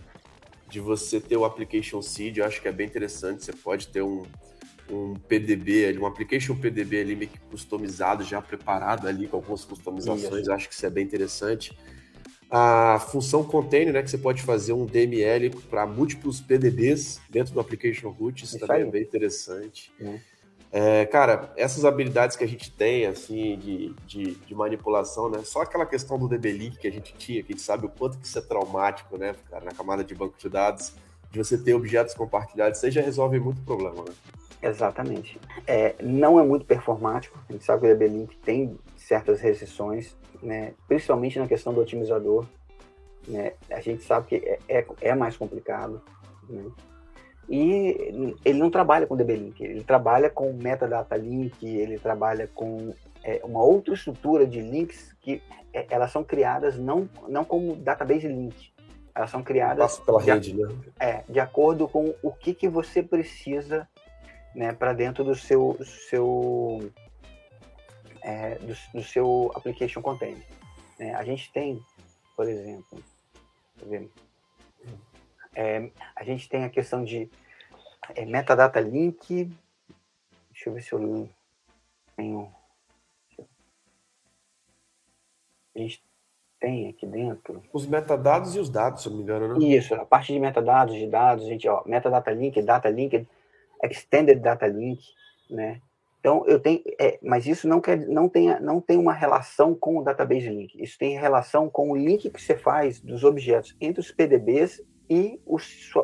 De 0.68 0.80
você 0.80 1.20
ter 1.20 1.38
o 1.38 1.46
application 1.46 2.02
seed, 2.02 2.38
eu 2.38 2.46
acho 2.46 2.62
que 2.62 2.68
é 2.68 2.72
bem 2.72 2.88
interessante. 2.88 3.44
Você 3.44 3.54
pode 3.54 3.88
ter 3.88 4.02
um, 4.02 4.24
um 4.90 5.16
PDB, 5.16 5.98
um 6.00 6.06
application 6.06 6.56
PDB 6.56 7.02
ali 7.02 7.16
meio 7.16 7.32
que 7.32 7.40
customizado, 7.40 8.24
já 8.24 8.42
preparado 8.42 9.08
ali 9.08 9.28
com 9.28 9.38
algumas 9.38 9.64
customizações. 9.66 10.50
Acho 10.50 10.68
que 10.68 10.74
isso 10.74 10.86
é 10.86 10.90
bem 10.90 11.04
interessante 11.04 11.78
a 12.50 13.00
função 13.00 13.44
container, 13.44 13.94
né, 13.94 14.02
que 14.02 14.10
você 14.10 14.18
pode 14.18 14.42
fazer 14.42 14.74
um 14.74 14.86
DML 14.86 15.52
para 15.70 15.86
múltiplos 15.86 16.42
PDBs 16.42 17.22
dentro 17.30 17.54
do 17.54 17.60
application 17.60 18.10
root, 18.10 18.44
isso, 18.44 18.58
isso 18.58 18.66
também 18.66 18.82
é 18.82 18.84
aí. 18.84 18.90
é 18.90 18.92
bem 18.92 19.04
interessante. 19.04 19.94
É. 20.02 20.20
É, 20.72 21.06
cara, 21.06 21.52
essas 21.58 21.84
habilidades 21.84 22.36
que 22.38 22.44
a 22.44 22.48
gente 22.48 22.72
tem, 22.72 23.06
assim, 23.08 23.58
de, 23.58 23.94
de, 24.06 24.36
de, 24.36 24.54
manipulação, 24.54 25.28
né? 25.28 25.42
Só 25.44 25.64
aquela 25.64 25.84
questão 25.84 26.20
do 26.20 26.28
DB-Link 26.28 26.78
que 26.78 26.88
a 26.88 26.92
gente 26.92 27.12
tinha, 27.18 27.42
que 27.42 27.54
a 27.54 27.56
gente 27.56 27.64
sabe 27.64 27.88
o 27.88 27.90
quanto 27.90 28.20
que 28.20 28.28
isso 28.28 28.38
é 28.38 28.42
traumático, 28.42 29.18
né, 29.18 29.36
cara, 29.50 29.66
na 29.66 29.72
camada 29.72 30.04
de 30.04 30.14
banco 30.14 30.36
de 30.38 30.48
dados, 30.48 30.94
de 31.32 31.40
você 31.40 31.58
ter 31.58 31.74
objetos 31.74 32.14
compartilhados, 32.14 32.78
isso 32.78 32.86
aí 32.86 32.92
já 32.92 33.02
resolve 33.02 33.40
muito 33.40 33.62
problema, 33.62 34.04
né? 34.04 34.14
Exatamente. 34.62 35.40
É, 35.66 35.96
não 36.02 36.40
é 36.40 36.44
muito 36.44 36.66
performático, 36.66 37.40
a 37.48 37.52
gente 37.52 37.64
sabe 37.64 37.82
que 37.82 37.88
o 37.88 37.90
DB-Link 37.90 38.38
tem 38.38 38.78
certas 38.96 39.40
restrições, 39.40 40.16
né, 40.42 40.74
principalmente 40.88 41.40
na 41.40 41.48
questão 41.48 41.74
do 41.74 41.82
otimizador, 41.82 42.46
né, 43.28 43.54
a 43.70 43.80
gente 43.80 44.04
sabe 44.04 44.28
que 44.28 44.36
é, 44.36 44.60
é, 44.68 44.86
é 45.02 45.16
mais 45.16 45.38
complicado, 45.38 46.02
né, 46.50 46.64
e 47.50 48.36
ele 48.46 48.60
não 48.60 48.70
trabalha 48.70 49.08
com 49.08 49.16
DB-Link, 49.16 49.64
ele 49.64 49.84
trabalha 49.84 50.30
com 50.30 50.54
metadata 50.54 51.16
link, 51.16 51.66
ele 51.66 51.98
trabalha 51.98 52.48
com 52.48 52.94
é, 53.24 53.42
uma 53.44 53.64
outra 53.64 53.94
estrutura 53.94 54.46
de 54.46 54.62
links 54.62 55.16
que 55.20 55.42
é, 55.74 55.88
elas 55.90 56.12
são 56.12 56.24
criadas 56.24 56.78
não, 56.78 57.10
não 57.28 57.44
como 57.44 57.76
database 57.76 58.28
link, 58.28 58.72
elas 59.16 59.32
são 59.32 59.42
criadas 59.42 60.00
pela 60.00 60.22
de, 60.22 60.32
rede, 60.32 60.54
né? 60.54 60.68
é, 61.00 61.24
de 61.28 61.40
acordo 61.40 61.88
com 61.88 62.14
o 62.22 62.32
que, 62.32 62.54
que 62.54 62.70
você 62.70 63.02
precisa 63.02 63.88
né, 64.56 64.74
para 64.74 64.94
dentro 64.94 65.24
do 65.24 65.36
seu, 65.36 65.78
seu 65.84 66.92
é, 68.22 68.56
do, 68.56 68.74
do, 68.94 69.04
seu 69.04 69.52
application 69.56 70.02
container. 70.02 70.46
É, 70.98 71.14
a 71.14 71.24
gente 71.24 71.52
tem, 71.52 71.84
por 72.36 72.48
exemplo, 72.48 73.04
é, 75.56 75.90
a 76.16 76.24
gente 76.24 76.50
tem 76.50 76.64
a 76.64 76.70
questão 76.70 77.04
de 77.04 77.30
é, 78.16 78.26
metadata 78.26 78.80
link. 78.80 79.52
Deixa 80.52 80.70
eu 80.70 80.74
ver 80.74 80.82
se 80.82 80.94
eu 80.94 81.30
tenho. 82.16 82.52
a 85.76 85.80
gente 85.80 86.04
tem 86.60 86.90
aqui 86.90 87.06
dentro. 87.06 87.64
Os 87.72 87.88
metadados 87.88 88.56
e 88.56 88.60
os 88.60 88.70
dados, 88.70 89.02
se 89.02 89.08
eu 89.08 89.12
não 89.12 89.18
me 89.18 89.24
engano, 89.24 89.58
né? 89.58 89.66
Isso, 89.66 89.96
a 89.96 90.06
parte 90.06 90.34
de 90.34 90.40
metadados, 90.40 90.94
de 90.96 91.08
dados, 91.08 91.46
gente, 91.46 91.68
ó, 91.68 91.84
metadata 91.86 92.32
link, 92.32 92.62
data 92.62 92.90
link, 92.90 93.26
extended 93.84 94.42
data 94.42 94.68
link, 94.68 95.02
né? 95.50 95.82
Então, 96.20 96.46
eu 96.48 96.60
tenho, 96.60 96.82
é, 97.00 97.18
mas 97.24 97.48
isso 97.48 97.68
não, 97.68 97.80
quer, 97.80 97.98
não, 98.08 98.28
tem, 98.28 98.60
não 98.60 98.82
tem 98.82 98.98
uma 98.98 99.14
relação 99.14 99.74
com 99.74 99.98
o 99.98 100.04
database 100.04 100.50
link. 100.50 100.76
Isso 100.82 100.98
tem 100.98 101.18
relação 101.18 101.70
com 101.70 101.92
o 101.92 101.96
link 101.96 102.30
que 102.30 102.42
você 102.42 102.58
faz 102.58 103.00
dos 103.00 103.24
objetos 103.24 103.76
entre 103.80 104.02
os 104.02 104.12
PDBs 104.12 104.82
e 105.10 105.40
o, 105.46 105.56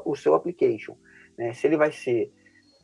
o 0.05 0.15
seu 0.15 0.33
application. 0.33 0.95
Né? 1.37 1.53
Se 1.53 1.67
ele 1.67 1.75
vai 1.75 1.91
ser 1.91 2.31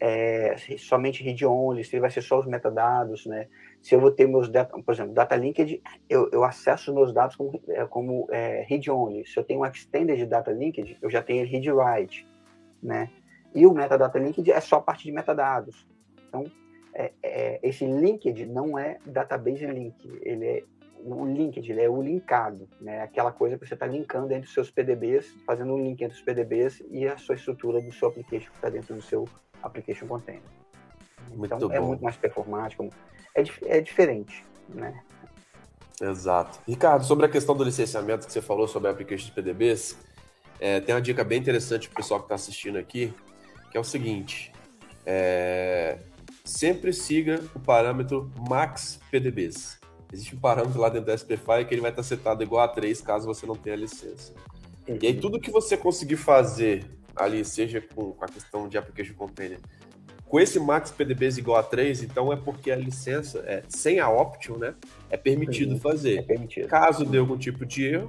é, 0.02 0.56
somente 0.80 1.24
read 1.24 1.46
only, 1.46 1.84
se 1.84 1.96
ele 1.96 2.02
vai 2.02 2.10
ser 2.10 2.22
só 2.22 2.40
os 2.40 2.48
metadados, 2.48 3.26
né? 3.28 3.48
Se 3.82 3.94
eu 3.94 4.02
vou 4.02 4.12
ter 4.12 4.28
meus 4.28 4.50
por 4.84 4.94
exemplo, 4.94 5.14
data 5.14 5.36
linked, 5.36 5.82
eu, 6.10 6.28
eu 6.32 6.44
acesso 6.44 6.94
meus 6.94 7.14
dados 7.14 7.36
como, 7.36 7.62
é, 7.70 7.86
como 7.86 8.28
é, 8.32 8.66
read 8.68 8.90
only. 8.90 9.26
Se 9.28 9.40
eu 9.40 9.44
tenho 9.44 9.62
um 9.62 9.66
extended 9.66 10.26
data 10.26 10.52
linked, 10.52 10.98
eu 11.00 11.10
já 11.10 11.22
tenho 11.22 11.48
read 11.48 11.72
write, 11.72 12.28
né? 12.82 13.10
E 13.54 13.66
o 13.66 13.74
metadata 13.74 14.18
linked 14.18 14.50
é 14.52 14.60
só 14.62 14.80
parte 14.80 15.04
de 15.04 15.12
metadados. 15.12 15.88
Então, 16.28 16.46
é, 16.94 17.12
é, 17.24 17.60
esse 17.64 17.86
linked 17.86 18.46
não 18.46 18.78
é 18.78 18.98
database 19.06 19.66
link, 19.66 19.96
ele 20.24 20.46
é 20.46 20.64
o 21.04 21.26
linked, 21.26 21.70
ele 21.70 21.82
é 21.82 21.90
o 21.90 22.02
linkado, 22.02 22.68
né? 22.80 23.02
Aquela 23.02 23.32
coisa 23.32 23.58
que 23.58 23.66
você 23.66 23.74
está 23.74 23.88
linkando 23.88 24.32
entre 24.34 24.48
os 24.48 24.54
seus 24.54 24.70
PDBs, 24.70 25.36
fazendo 25.46 25.74
um 25.74 25.84
link 25.84 26.02
entre 26.02 26.16
os 26.16 26.22
PDBs 26.24 26.84
e 26.90 27.08
a 27.08 27.18
sua 27.18 27.36
estrutura 27.36 27.82
do 27.82 27.92
seu 27.92 28.10
application 28.10 28.52
que 28.52 28.58
está 28.58 28.70
dentro 28.70 28.96
do 28.96 29.02
seu 29.02 29.28
application 29.64 30.08
container. 30.08 30.44
Muito 31.34 31.54
então, 31.56 31.72
é 31.72 31.80
bom. 31.80 31.86
é 31.86 31.88
muito 31.88 32.04
mais 32.04 32.18
performático, 32.18 32.88
é, 33.36 33.44
é 33.66 33.82
diferente, 33.82 34.46
né? 34.70 35.02
Exato. 36.00 36.60
Ricardo, 36.68 37.06
sobre 37.06 37.26
a 37.26 37.30
questão 37.30 37.56
do 37.56 37.64
licenciamento 37.64 38.26
que 38.26 38.34
você 38.34 38.42
falou 38.42 38.68
sobre 38.68 38.90
applications 38.90 39.28
de 39.28 39.32
PDBs, 39.32 39.98
é, 40.60 40.80
tem 40.80 40.94
uma 40.94 41.02
dica 41.02 41.24
bem 41.24 41.40
interessante 41.40 41.88
para 41.88 41.94
o 41.94 41.98
pessoal 41.98 42.20
que 42.20 42.26
está 42.26 42.36
assistindo 42.36 42.78
aqui, 42.78 43.14
que 43.72 43.78
é 43.78 43.80
o 43.80 43.84
seguinte: 43.84 44.52
é, 45.06 45.98
sempre 46.44 46.94
siga 46.94 47.42
o 47.56 47.60
parâmetro 47.60 48.32
max 48.48 49.00
PDBs. 49.10 49.80
Existe 50.14 50.36
um 50.36 50.40
parâmetro 50.40 50.80
lá 50.80 50.90
dentro 50.90 51.06
do 51.06 51.18
SPFI 51.18 51.66
que 51.66 51.74
ele 51.74 51.82
vai 51.82 51.92
estar 51.92 52.04
setado 52.04 52.44
igual 52.44 52.64
a 52.64 52.68
3 52.68 53.02
caso 53.02 53.26
você 53.26 53.46
não 53.46 53.56
tenha 53.56 53.78
licença. 53.78 54.34
E 54.88 55.08
aí 55.08 55.14
tudo 55.14 55.40
que 55.40 55.50
você 55.50 55.78
conseguir 55.78 56.18
fazer 56.18 56.86
ali, 57.16 57.46
seja 57.46 57.82
com, 57.82 58.16
a 58.20 58.28
questão 58.28 58.68
de 58.68 58.78
application 58.78 59.14
container, 59.14 59.60
com 60.26 60.40
esse 60.40 60.60
max 60.60 60.92
PDBs 60.92 61.38
igual 61.38 61.58
a 61.58 61.64
3, 61.64 62.04
então 62.04 62.32
é 62.32 62.36
porque 62.36 62.72
a 62.72 62.76
licença, 62.76 63.40
é, 63.46 63.64
sem 63.68 64.00
a 64.00 64.10
option, 64.10 64.58
né, 64.58 64.74
é 65.10 65.18
permitido 65.18 65.78
fazer. 65.78 66.20
É 66.20 66.22
permitido. 66.22 66.68
Caso 66.68 67.06
dê 67.06 67.18
algum 67.18 67.38
tipo 67.38 67.66
de 67.66 67.86
erro, 67.86 68.08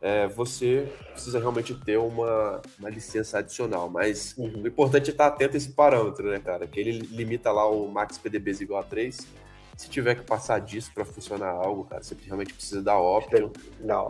é, 0.00 0.28
você 0.28 0.88
precisa 1.12 1.38
realmente 1.38 1.74
ter 1.74 1.96
uma, 1.98 2.62
uma 2.78 2.88
licença 2.88 3.38
adicional. 3.38 3.88
Mas 3.90 4.34
uhum. 4.36 4.62
o 4.62 4.66
importante 4.66 5.10
é 5.10 5.12
estar 5.12 5.26
atento 5.26 5.54
a 5.54 5.56
esse 5.56 5.70
parâmetro, 5.70 6.30
né, 6.30 6.38
cara? 6.38 6.66
Que 6.66 6.80
ele 6.80 6.98
limita 6.98 7.50
lá 7.50 7.68
o 7.68 7.88
max 7.88 8.18
PDBs 8.18 8.60
igual 8.60 8.80
a 8.80 8.84
3. 8.84 9.18
Se 9.76 9.88
tiver 9.88 10.16
que 10.16 10.22
passar 10.22 10.60
disso 10.60 10.90
para 10.92 11.04
funcionar 11.04 11.50
algo, 11.50 11.84
cara, 11.84 12.02
você 12.02 12.16
realmente 12.26 12.52
precisa 12.52 12.82
dar 12.82 12.98
option. 12.98 13.50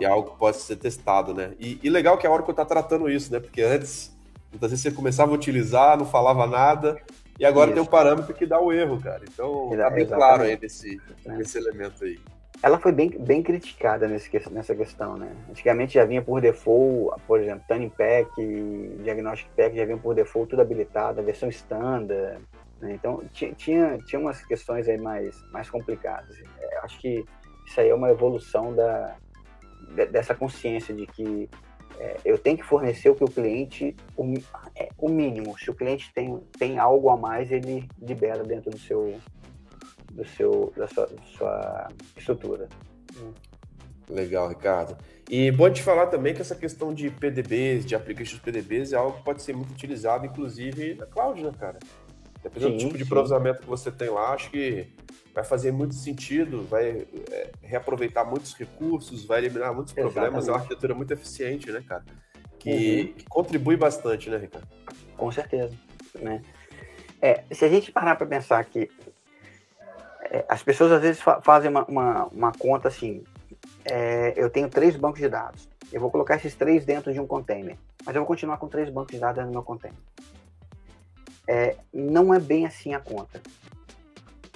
E 0.00 0.04
é 0.04 0.08
algo 0.08 0.30
que 0.30 0.38
pode 0.38 0.56
ser 0.58 0.76
testado, 0.76 1.34
né? 1.34 1.52
E, 1.58 1.78
e 1.82 1.90
legal 1.90 2.16
que 2.16 2.26
a 2.26 2.30
Oracle 2.30 2.52
está 2.52 2.64
tratando 2.64 3.08
isso, 3.10 3.30
né? 3.30 3.38
Porque 3.38 3.62
antes, 3.62 4.16
muitas 4.50 4.70
vezes 4.70 4.82
você 4.82 4.90
começava 4.90 5.30
a 5.30 5.34
utilizar, 5.34 5.98
não 5.98 6.06
falava 6.06 6.46
nada, 6.46 6.98
e 7.38 7.44
agora 7.44 7.70
isso. 7.70 7.74
tem 7.74 7.82
um 7.82 7.86
parâmetro 7.86 8.32
que 8.32 8.46
dá 8.46 8.58
o 8.58 8.72
erro, 8.72 8.98
cara. 8.98 9.22
Então, 9.30 9.70
tá 9.76 9.90
bem 9.90 10.06
claro 10.06 10.42
aí 10.42 10.58
nesse, 10.58 10.98
é. 11.26 11.32
nesse 11.36 11.58
elemento 11.58 12.02
aí 12.02 12.18
ela 12.62 12.78
foi 12.78 12.92
bem, 12.92 13.10
bem 13.10 13.42
criticada 13.42 14.08
nesse, 14.08 14.30
nessa 14.50 14.74
questão, 14.74 15.16
né? 15.16 15.30
Antigamente 15.48 15.94
já 15.94 16.04
vinha 16.04 16.22
por 16.22 16.40
default, 16.40 17.20
por 17.26 17.40
exemplo, 17.40 17.64
Tuning 17.68 17.90
Pack, 17.90 18.30
Diagnostic 19.02 19.48
Pack 19.56 19.76
já 19.76 19.84
vinha 19.84 19.98
por 19.98 20.14
default 20.14 20.50
tudo 20.50 20.62
habilitado, 20.62 21.20
a 21.20 21.22
versão 21.22 21.48
standard, 21.48 22.40
né? 22.80 22.92
Então 22.92 23.22
tinha, 23.32 23.98
tinha 23.98 24.20
umas 24.20 24.44
questões 24.44 24.88
aí 24.88 24.98
mais, 24.98 25.40
mais 25.52 25.70
complicadas. 25.70 26.36
É, 26.60 26.78
acho 26.78 26.98
que 27.00 27.24
isso 27.66 27.80
aí 27.80 27.88
é 27.90 27.94
uma 27.94 28.10
evolução 28.10 28.74
da, 28.74 29.16
dessa 30.10 30.34
consciência 30.34 30.94
de 30.94 31.06
que 31.06 31.48
é, 31.98 32.16
eu 32.24 32.38
tenho 32.38 32.56
que 32.56 32.64
fornecer 32.64 33.10
o 33.10 33.14
que 33.14 33.24
o 33.24 33.28
cliente, 33.28 33.94
o, 34.16 34.24
é, 34.76 34.88
o 34.98 35.08
mínimo. 35.08 35.58
Se 35.58 35.70
o 35.70 35.74
cliente 35.74 36.12
tem, 36.12 36.40
tem 36.58 36.78
algo 36.78 37.10
a 37.10 37.16
mais, 37.16 37.50
ele 37.50 37.88
libera 38.00 38.42
dentro 38.44 38.70
do 38.70 38.78
seu, 38.78 39.18
do 40.12 40.26
seu, 40.26 40.72
da 40.76 40.86
sua, 40.88 41.08
sua 41.36 41.88
estrutura. 42.16 42.68
Legal, 44.08 44.48
Ricardo. 44.48 44.96
E 45.28 45.50
bom 45.50 45.70
te 45.70 45.82
falar 45.82 46.06
também 46.06 46.34
que 46.34 46.40
essa 46.40 46.54
questão 46.54 46.94
de 46.94 47.10
PDBs, 47.10 47.84
de 47.84 47.94
aplications 47.94 48.40
PDBs, 48.40 48.92
é 48.92 48.96
algo 48.96 49.18
que 49.18 49.22
pode 49.22 49.42
ser 49.42 49.54
muito 49.54 49.70
utilizado, 49.70 50.24
inclusive, 50.24 50.94
na 50.94 51.04
cloud, 51.04 51.42
né, 51.42 51.52
cara? 51.58 51.78
Dependendo 52.42 52.72
sim, 52.72 52.76
do 52.78 52.84
tipo 52.86 52.98
de 52.98 53.04
processamento 53.04 53.60
que 53.60 53.66
você 53.66 53.90
tem 53.90 54.08
lá, 54.08 54.32
acho 54.32 54.50
que 54.50 54.88
vai 55.34 55.44
fazer 55.44 55.70
muito 55.70 55.94
sentido, 55.94 56.62
vai 56.62 57.06
é, 57.30 57.50
reaproveitar 57.62 58.24
muitos 58.24 58.54
recursos, 58.54 59.24
vai 59.24 59.40
eliminar 59.40 59.74
muitos 59.74 59.92
Exatamente. 59.92 60.14
problemas. 60.14 60.48
É 60.48 60.50
uma 60.50 60.58
arquitetura 60.58 60.94
muito 60.94 61.12
eficiente, 61.12 61.70
né, 61.70 61.82
cara? 61.86 62.04
Que, 62.58 62.70
uhum. 62.70 63.12
que, 63.12 63.24
contribui 63.28 63.76
bastante, 63.76 64.30
né, 64.30 64.38
Ricardo? 64.38 64.66
Com 65.16 65.30
certeza, 65.30 65.76
né? 66.18 66.42
É, 67.20 67.44
se 67.52 67.64
a 67.64 67.68
gente 67.68 67.92
parar 67.92 68.16
para 68.16 68.26
pensar 68.26 68.64
que 68.64 68.88
as 70.48 70.62
pessoas 70.62 70.92
às 70.92 71.00
vezes 71.00 71.20
fa 71.20 71.40
fazem 71.40 71.70
uma, 71.70 71.84
uma, 71.84 72.24
uma, 72.26 72.52
conta 72.52 72.88
assim: 72.88 73.24
é, 73.84 74.34
eu 74.36 74.50
tenho 74.50 74.68
três 74.68 74.96
bancos 74.96 75.20
de 75.20 75.28
dados, 75.28 75.68
eu 75.92 76.00
vou 76.00 76.10
colocar 76.10 76.36
esses 76.36 76.54
três 76.54 76.84
dentro 76.84 77.12
de 77.12 77.20
um 77.20 77.26
container, 77.26 77.76
mas 78.04 78.14
eu 78.14 78.20
vou 78.20 78.26
continuar 78.26 78.58
com 78.58 78.68
três 78.68 78.90
bancos 78.90 79.14
de 79.14 79.20
dados 79.20 79.44
no 79.44 79.50
meu 79.50 79.62
container. 79.62 79.98
É, 81.46 81.76
não 81.92 82.34
é 82.34 82.38
bem 82.38 82.66
assim 82.66 82.94
a 82.94 83.00
conta. 83.00 83.40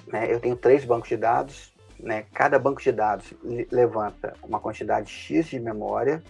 Né? 0.06 0.30
Eu 0.30 0.38
tenho 0.38 0.54
três 0.54 0.84
bancos 0.84 1.08
de 1.08 1.16
dados, 1.16 1.72
né? 1.98 2.26
cada 2.34 2.58
banco 2.58 2.82
de 2.82 2.92
dados 2.92 3.32
levanta 3.70 4.34
uma 4.42 4.60
quantidade 4.60 5.10
X 5.10 5.46
de 5.46 5.58
memória, 5.58 6.22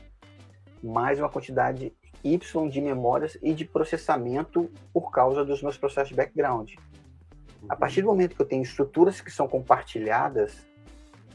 mais 0.83 1.19
uma 1.19 1.29
quantidade 1.29 1.93
Y 2.23 2.69
de 2.69 2.81
memórias 2.81 3.37
e 3.43 3.53
de 3.53 3.65
processamento 3.65 4.71
por 4.93 5.11
causa 5.11 5.45
dos 5.45 5.61
meus 5.63 5.77
processos 5.77 6.11
de 6.11 6.15
background. 6.15 6.75
A 7.69 7.77
partir 7.77 8.03
do 8.03 8.09
momento 8.09 8.35
que 8.35 8.43
eu 8.43 8.47
tenho 8.47 8.63
estruturas 8.63 9.21
que 9.21 9.31
são 9.31 9.47
compartilhadas, 9.47 10.67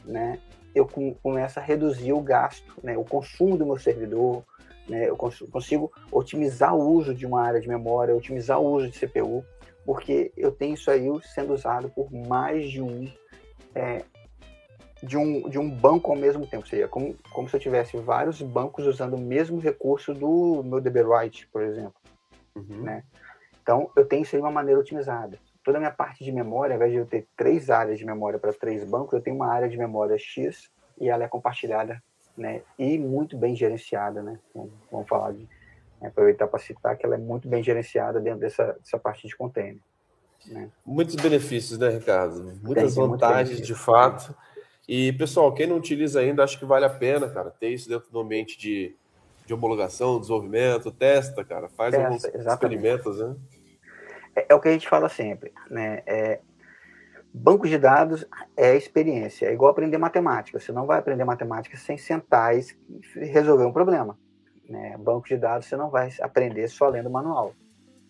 né, 0.04 0.38
eu 0.74 0.86
começo 1.22 1.58
a 1.58 1.62
reduzir 1.62 2.12
o 2.12 2.20
gasto, 2.20 2.74
né, 2.82 2.96
o 2.96 3.04
consumo 3.04 3.56
do 3.56 3.66
meu 3.66 3.78
servidor, 3.78 4.44
né, 4.88 5.08
eu 5.08 5.16
consigo 5.16 5.92
otimizar 6.10 6.74
o 6.74 6.86
uso 6.86 7.14
de 7.14 7.26
uma 7.26 7.42
área 7.42 7.60
de 7.60 7.68
memória, 7.68 8.14
otimizar 8.14 8.60
o 8.60 8.66
uso 8.66 8.90
de 8.90 8.98
CPU, 8.98 9.44
porque 9.84 10.32
eu 10.36 10.52
tenho 10.52 10.74
isso 10.74 10.90
aí 10.90 11.08
sendo 11.34 11.52
usado 11.54 11.88
por 11.90 12.12
mais 12.12 12.70
de 12.70 12.82
um 12.82 13.10
é, 13.74 14.04
de 15.02 15.16
um, 15.16 15.48
de 15.48 15.58
um 15.58 15.70
banco 15.70 16.10
ao 16.10 16.18
mesmo 16.18 16.46
tempo, 16.46 16.66
seja, 16.66 16.88
como, 16.88 17.14
como 17.32 17.48
se 17.48 17.54
eu 17.54 17.60
tivesse 17.60 17.96
vários 17.98 18.42
bancos 18.42 18.86
usando 18.86 19.14
o 19.14 19.20
mesmo 19.20 19.60
recurso 19.60 20.12
do 20.12 20.62
meu 20.64 20.80
DB-Write, 20.80 21.46
por 21.48 21.62
exemplo. 21.62 21.94
Uhum. 22.56 22.82
Né? 22.82 23.04
Então, 23.62 23.90
eu 23.94 24.04
tenho 24.04 24.22
isso 24.22 24.34
aí 24.34 24.42
de 24.42 24.44
uma 24.44 24.52
maneira 24.52 24.80
otimizada 24.80 25.38
toda 25.68 25.76
a 25.76 25.80
minha 25.80 25.92
parte 25.92 26.24
de 26.24 26.32
memória, 26.32 26.72
ao 26.72 26.76
invés 26.78 26.92
de 26.92 26.96
eu 26.96 27.04
ter 27.04 27.26
três 27.36 27.68
áreas 27.68 27.98
de 27.98 28.06
memória 28.06 28.38
para 28.38 28.54
três 28.54 28.82
bancos, 28.88 29.12
eu 29.12 29.20
tenho 29.20 29.36
uma 29.36 29.48
área 29.48 29.68
de 29.68 29.76
memória 29.76 30.16
X 30.16 30.70
e 30.98 31.10
ela 31.10 31.24
é 31.24 31.28
compartilhada, 31.28 32.02
né? 32.34 32.62
E 32.78 32.96
muito 32.96 33.36
bem 33.36 33.54
gerenciada, 33.54 34.22
né? 34.22 34.38
Vamos 34.90 35.06
falar 35.06 35.32
de 35.32 35.46
né, 36.00 36.08
aproveitar 36.08 36.46
para 36.46 36.58
citar 36.58 36.96
que 36.96 37.04
ela 37.04 37.16
é 37.16 37.18
muito 37.18 37.46
bem 37.46 37.62
gerenciada 37.62 38.18
dentro 38.18 38.40
dessa, 38.40 38.78
dessa 38.80 38.98
parte 38.98 39.28
de 39.28 39.36
container. 39.36 39.76
Né? 40.46 40.70
Muitos 40.86 41.16
benefícios, 41.16 41.78
né, 41.78 41.90
Ricardo? 41.90 42.58
Muitas 42.62 42.94
Tem, 42.94 43.06
vantagens, 43.06 43.60
de 43.60 43.74
fato. 43.74 44.34
E, 44.88 45.12
pessoal, 45.12 45.52
quem 45.52 45.66
não 45.66 45.76
utiliza 45.76 46.20
ainda, 46.20 46.42
acho 46.42 46.58
que 46.58 46.64
vale 46.64 46.86
a 46.86 46.90
pena, 46.90 47.28
cara, 47.28 47.50
ter 47.50 47.68
isso 47.68 47.90
dentro 47.90 48.10
do 48.10 48.18
ambiente 48.20 48.58
de, 48.58 48.96
de 49.44 49.52
homologação, 49.52 50.18
desenvolvimento, 50.18 50.90
testa, 50.90 51.44
cara, 51.44 51.68
faz 51.68 51.90
testa, 51.90 52.06
alguns 52.06 52.24
exatamente. 52.24 52.54
experimentos, 52.54 53.18
né? 53.18 53.36
É, 54.38 54.46
é, 54.48 54.54
o 54.54 54.60
que 54.60 54.68
a 54.68 54.72
gente 54.72 54.88
fala 54.88 55.08
sempre, 55.08 55.52
né? 55.68 56.02
É, 56.06 56.40
banco 57.34 57.66
de 57.66 57.76
dados 57.76 58.24
é 58.56 58.76
experiência, 58.76 59.46
é 59.46 59.52
igual 59.52 59.72
aprender 59.72 59.98
matemática. 59.98 60.58
Você 60.58 60.72
não 60.72 60.86
vai 60.86 60.98
aprender 60.98 61.24
matemática 61.24 61.76
sem 61.76 61.98
sentar 61.98 62.56
e 62.56 62.64
resolver 63.16 63.64
um 63.64 63.72
problema. 63.72 64.16
Né? 64.68 64.96
Banco 64.98 65.26
de 65.26 65.36
dados 65.36 65.66
você 65.66 65.76
não 65.76 65.90
vai 65.90 66.10
aprender 66.20 66.68
só 66.68 66.88
lendo 66.88 67.10
manual, 67.10 67.54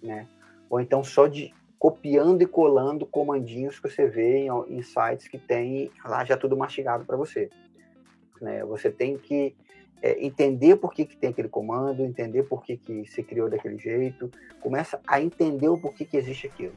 né? 0.02 0.26
Ou 0.68 0.80
então 0.80 1.02
só 1.02 1.26
de 1.26 1.54
copiando 1.78 2.42
e 2.42 2.46
colando 2.46 3.06
comandinhos 3.06 3.78
que 3.78 3.88
você 3.88 4.06
vê 4.06 4.38
em, 4.38 4.48
em 4.68 4.82
sites 4.82 5.28
que 5.28 5.38
tem 5.38 5.90
lá 6.04 6.24
já 6.24 6.36
tudo 6.36 6.56
mastigado 6.56 7.04
para 7.04 7.16
você. 7.16 7.48
Né? 8.40 8.64
Você 8.64 8.90
tem 8.90 9.16
que 9.16 9.56
é, 10.02 10.24
entender 10.24 10.76
por 10.76 10.92
que, 10.92 11.04
que 11.04 11.16
tem 11.16 11.30
aquele 11.30 11.48
comando, 11.48 12.04
entender 12.04 12.44
por 12.44 12.62
que, 12.62 12.76
que 12.76 13.06
se 13.06 13.22
criou 13.22 13.48
daquele 13.48 13.78
jeito, 13.78 14.30
começa 14.60 15.00
a 15.06 15.20
entender 15.20 15.68
o 15.68 15.78
porquê 15.78 16.04
que 16.04 16.16
existe 16.16 16.46
aquilo. 16.46 16.74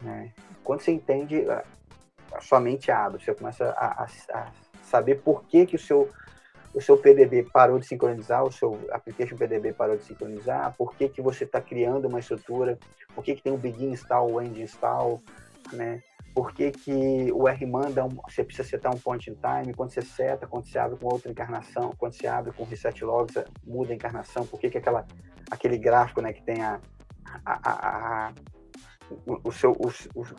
Né? 0.00 0.32
Quando 0.64 0.80
você 0.80 0.92
entende, 0.92 1.48
a, 1.50 1.64
sua 2.40 2.60
mente 2.60 2.90
abre, 2.90 3.22
você 3.22 3.34
começa 3.34 3.70
a, 3.70 4.04
a, 4.04 4.06
a 4.34 4.52
saber 4.82 5.16
por 5.16 5.44
que, 5.44 5.66
que 5.66 5.76
o 5.76 5.78
seu 5.78 6.08
o 6.74 6.80
seu 6.80 6.96
PDB 6.98 7.44
parou 7.44 7.78
de 7.78 7.86
sincronizar, 7.86 8.44
o 8.44 8.52
seu 8.52 8.78
application 8.92 9.36
PDB 9.36 9.72
parou 9.72 9.96
de 9.96 10.04
sincronizar, 10.04 10.74
por 10.76 10.94
que, 10.94 11.08
que 11.08 11.22
você 11.22 11.44
está 11.44 11.60
criando 11.60 12.06
uma 12.06 12.20
estrutura, 12.20 12.78
por 13.14 13.24
que, 13.24 13.34
que 13.34 13.42
tem 13.42 13.52
o 13.52 13.56
begin 13.56 13.90
install, 13.90 14.30
o 14.30 14.40
end 14.40 14.60
install, 14.60 15.20
né? 15.72 16.02
Por 16.38 16.52
que, 16.52 16.70
que 16.70 17.32
o 17.32 17.48
RMAN 17.48 17.90
dá 17.90 18.04
um, 18.04 18.10
você 18.10 18.44
precisa 18.44 18.68
setar 18.68 18.94
um 18.94 18.96
point 18.96 19.28
in 19.28 19.34
time, 19.34 19.74
quando 19.74 19.90
você 19.90 20.00
seta, 20.00 20.46
quando 20.46 20.68
você 20.68 20.78
abre 20.78 20.96
com 20.96 21.12
outra 21.12 21.28
encarnação, 21.28 21.92
quando 21.98 22.12
você 22.12 22.28
abre 22.28 22.52
com 22.52 22.62
reset 22.62 23.04
logs, 23.04 23.34
muda 23.66 23.90
a 23.92 23.96
encarnação, 23.96 24.46
por 24.46 24.60
que, 24.60 24.70
que 24.70 24.78
aquela, 24.78 25.04
aquele 25.50 25.76
gráfico 25.76 26.20
né, 26.20 26.32
que 26.32 26.40
tem 26.40 26.62
a, 26.62 26.80
a, 27.44 27.70
a, 27.70 28.28
a 28.28 28.32
o, 29.26 29.48
o, 29.48 29.50
seu, 29.50 29.72
os, 29.80 30.08
os, 30.14 30.32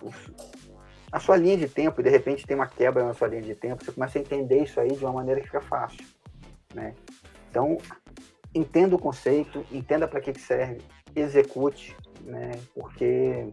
a 1.11 1.19
sua 1.19 1.35
linha 1.35 1.57
de 1.57 1.67
tempo, 1.67 1.99
e 1.99 2.03
de 2.05 2.09
repente 2.09 2.47
tem 2.47 2.55
uma 2.55 2.67
quebra 2.67 3.03
na 3.03 3.13
sua 3.13 3.27
linha 3.27 3.41
de 3.41 3.55
tempo, 3.55 3.83
você 3.83 3.91
começa 3.91 4.17
a 4.17 4.21
entender 4.21 4.63
isso 4.63 4.79
aí 4.79 4.95
de 4.95 5.03
uma 5.03 5.11
maneira 5.11 5.41
que 5.41 5.47
fica 5.47 5.59
fácil. 5.59 6.07
Né? 6.73 6.95
Então, 7.49 7.77
entenda 8.55 8.95
o 8.95 8.99
conceito, 8.99 9.65
entenda 9.69 10.07
para 10.07 10.21
que, 10.21 10.31
que 10.31 10.39
serve, 10.39 10.77
execute, 11.13 11.93
né? 12.21 12.51
porque 12.73 13.51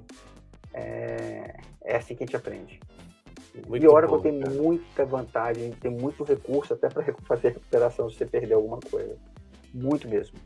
é, 0.76 1.56
é 1.82 1.96
assim 1.96 2.14
que 2.14 2.22
a 2.22 2.26
gente 2.26 2.36
aprende. 2.36 2.78
Muito 3.66 3.82
e 3.82 3.88
Oracle 3.88 4.16
bom, 4.16 4.22
tem 4.22 4.38
cara. 4.38 4.54
muita 4.54 5.04
vantagem, 5.06 5.70
tem 5.72 5.90
muito 5.90 6.22
recurso 6.22 6.74
até 6.74 6.88
para 6.90 7.02
fazer 7.24 7.48
recuperação 7.48 8.10
se 8.10 8.16
você 8.16 8.26
perder 8.26 8.54
alguma 8.54 8.78
coisa. 8.78 9.16
Muito 9.72 10.06
mesmo. 10.06 10.36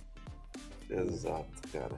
Exato, 0.89 1.69
cara. 1.73 1.97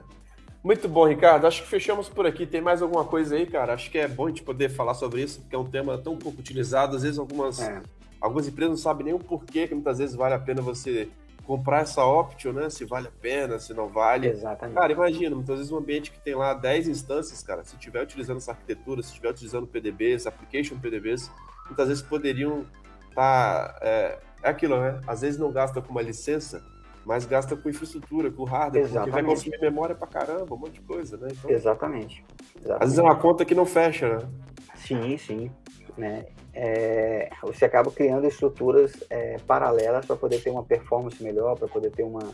Muito 0.63 0.87
bom, 0.87 1.07
Ricardo. 1.07 1.45
Acho 1.45 1.61
que 1.61 1.67
fechamos 1.67 2.09
por 2.09 2.25
aqui. 2.25 2.47
Tem 2.47 2.61
mais 2.61 2.81
alguma 2.81 3.05
coisa 3.05 3.35
aí, 3.35 3.45
cara? 3.45 3.73
Acho 3.73 3.91
que 3.91 3.97
é 3.97 4.07
bom 4.07 4.25
a 4.25 4.29
gente 4.29 4.43
poder 4.43 4.69
falar 4.69 4.93
sobre 4.93 5.21
isso, 5.21 5.41
porque 5.41 5.55
é 5.55 5.59
um 5.59 5.69
tema 5.69 5.97
tão 5.97 6.17
pouco 6.17 6.39
utilizado. 6.39 6.95
Às 6.95 7.03
vezes 7.03 7.19
algumas, 7.19 7.59
é. 7.59 7.81
algumas 8.19 8.47
empresas 8.47 8.71
não 8.71 8.77
sabem 8.77 9.05
nem 9.05 9.13
o 9.13 9.19
porquê 9.19 9.67
que 9.67 9.75
muitas 9.75 9.99
vezes 9.99 10.15
vale 10.15 10.33
a 10.33 10.39
pena 10.39 10.61
você 10.61 11.09
comprar 11.45 11.81
essa 11.81 12.03
option, 12.05 12.53
né? 12.53 12.69
Se 12.69 12.85
vale 12.85 13.07
a 13.07 13.11
pena, 13.11 13.59
se 13.59 13.73
não 13.73 13.89
vale. 13.89 14.27
Exatamente. 14.27 14.75
Cara, 14.75 14.91
imagina, 14.91 15.35
muitas 15.35 15.57
vezes 15.57 15.71
um 15.71 15.77
ambiente 15.77 16.11
que 16.11 16.19
tem 16.19 16.35
lá 16.35 16.53
10 16.53 16.87
instâncias, 16.87 17.43
cara, 17.43 17.63
se 17.63 17.75
estiver 17.75 18.01
utilizando 18.01 18.37
essa 18.37 18.51
arquitetura, 18.51 19.01
se 19.01 19.09
estiver 19.09 19.29
utilizando 19.29 19.67
PDBs, 19.67 20.25
application 20.25 20.79
PDBs, 20.79 21.31
muitas 21.65 21.87
vezes 21.87 22.03
poderiam 22.03 22.65
estar. 23.09 23.73
Tá, 23.73 23.79
é, 23.81 24.19
é 24.43 24.49
aquilo, 24.49 24.79
né? 24.79 24.99
Às 25.07 25.21
vezes 25.21 25.39
não 25.39 25.51
gasta 25.51 25.81
com 25.81 25.91
uma 25.91 26.01
licença, 26.01 26.63
mas 27.05 27.25
gasta 27.25 27.55
com 27.55 27.69
infraestrutura, 27.69 28.29
com 28.31 28.43
hardware, 28.43 28.83
Exatamente. 28.83 29.11
porque 29.11 29.21
vai 29.21 29.35
consumir 29.35 29.59
memória 29.61 29.95
pra 29.95 30.07
caramba, 30.07 30.53
um 30.53 30.57
monte 30.57 30.73
de 30.73 30.81
coisa, 30.81 31.17
né? 31.17 31.29
Então, 31.31 31.49
Exatamente. 31.49 32.23
Exatamente. 32.55 32.83
Às 32.83 32.89
vezes 32.89 32.99
é 32.99 33.01
uma 33.01 33.15
conta 33.15 33.45
que 33.45 33.55
não 33.55 33.65
fecha, 33.65 34.17
né? 34.17 34.27
Sim, 34.75 35.17
sim. 35.17 35.51
Né? 35.97 36.25
É, 36.53 37.29
você 37.41 37.65
acaba 37.65 37.91
criando 37.91 38.27
estruturas 38.27 38.93
é, 39.09 39.37
paralelas 39.47 40.05
para 40.05 40.15
poder 40.15 40.41
ter 40.41 40.49
uma 40.49 40.63
performance 40.63 41.21
melhor, 41.23 41.57
para 41.57 41.67
poder 41.67 41.91
ter 41.91 42.03
uma. 42.03 42.33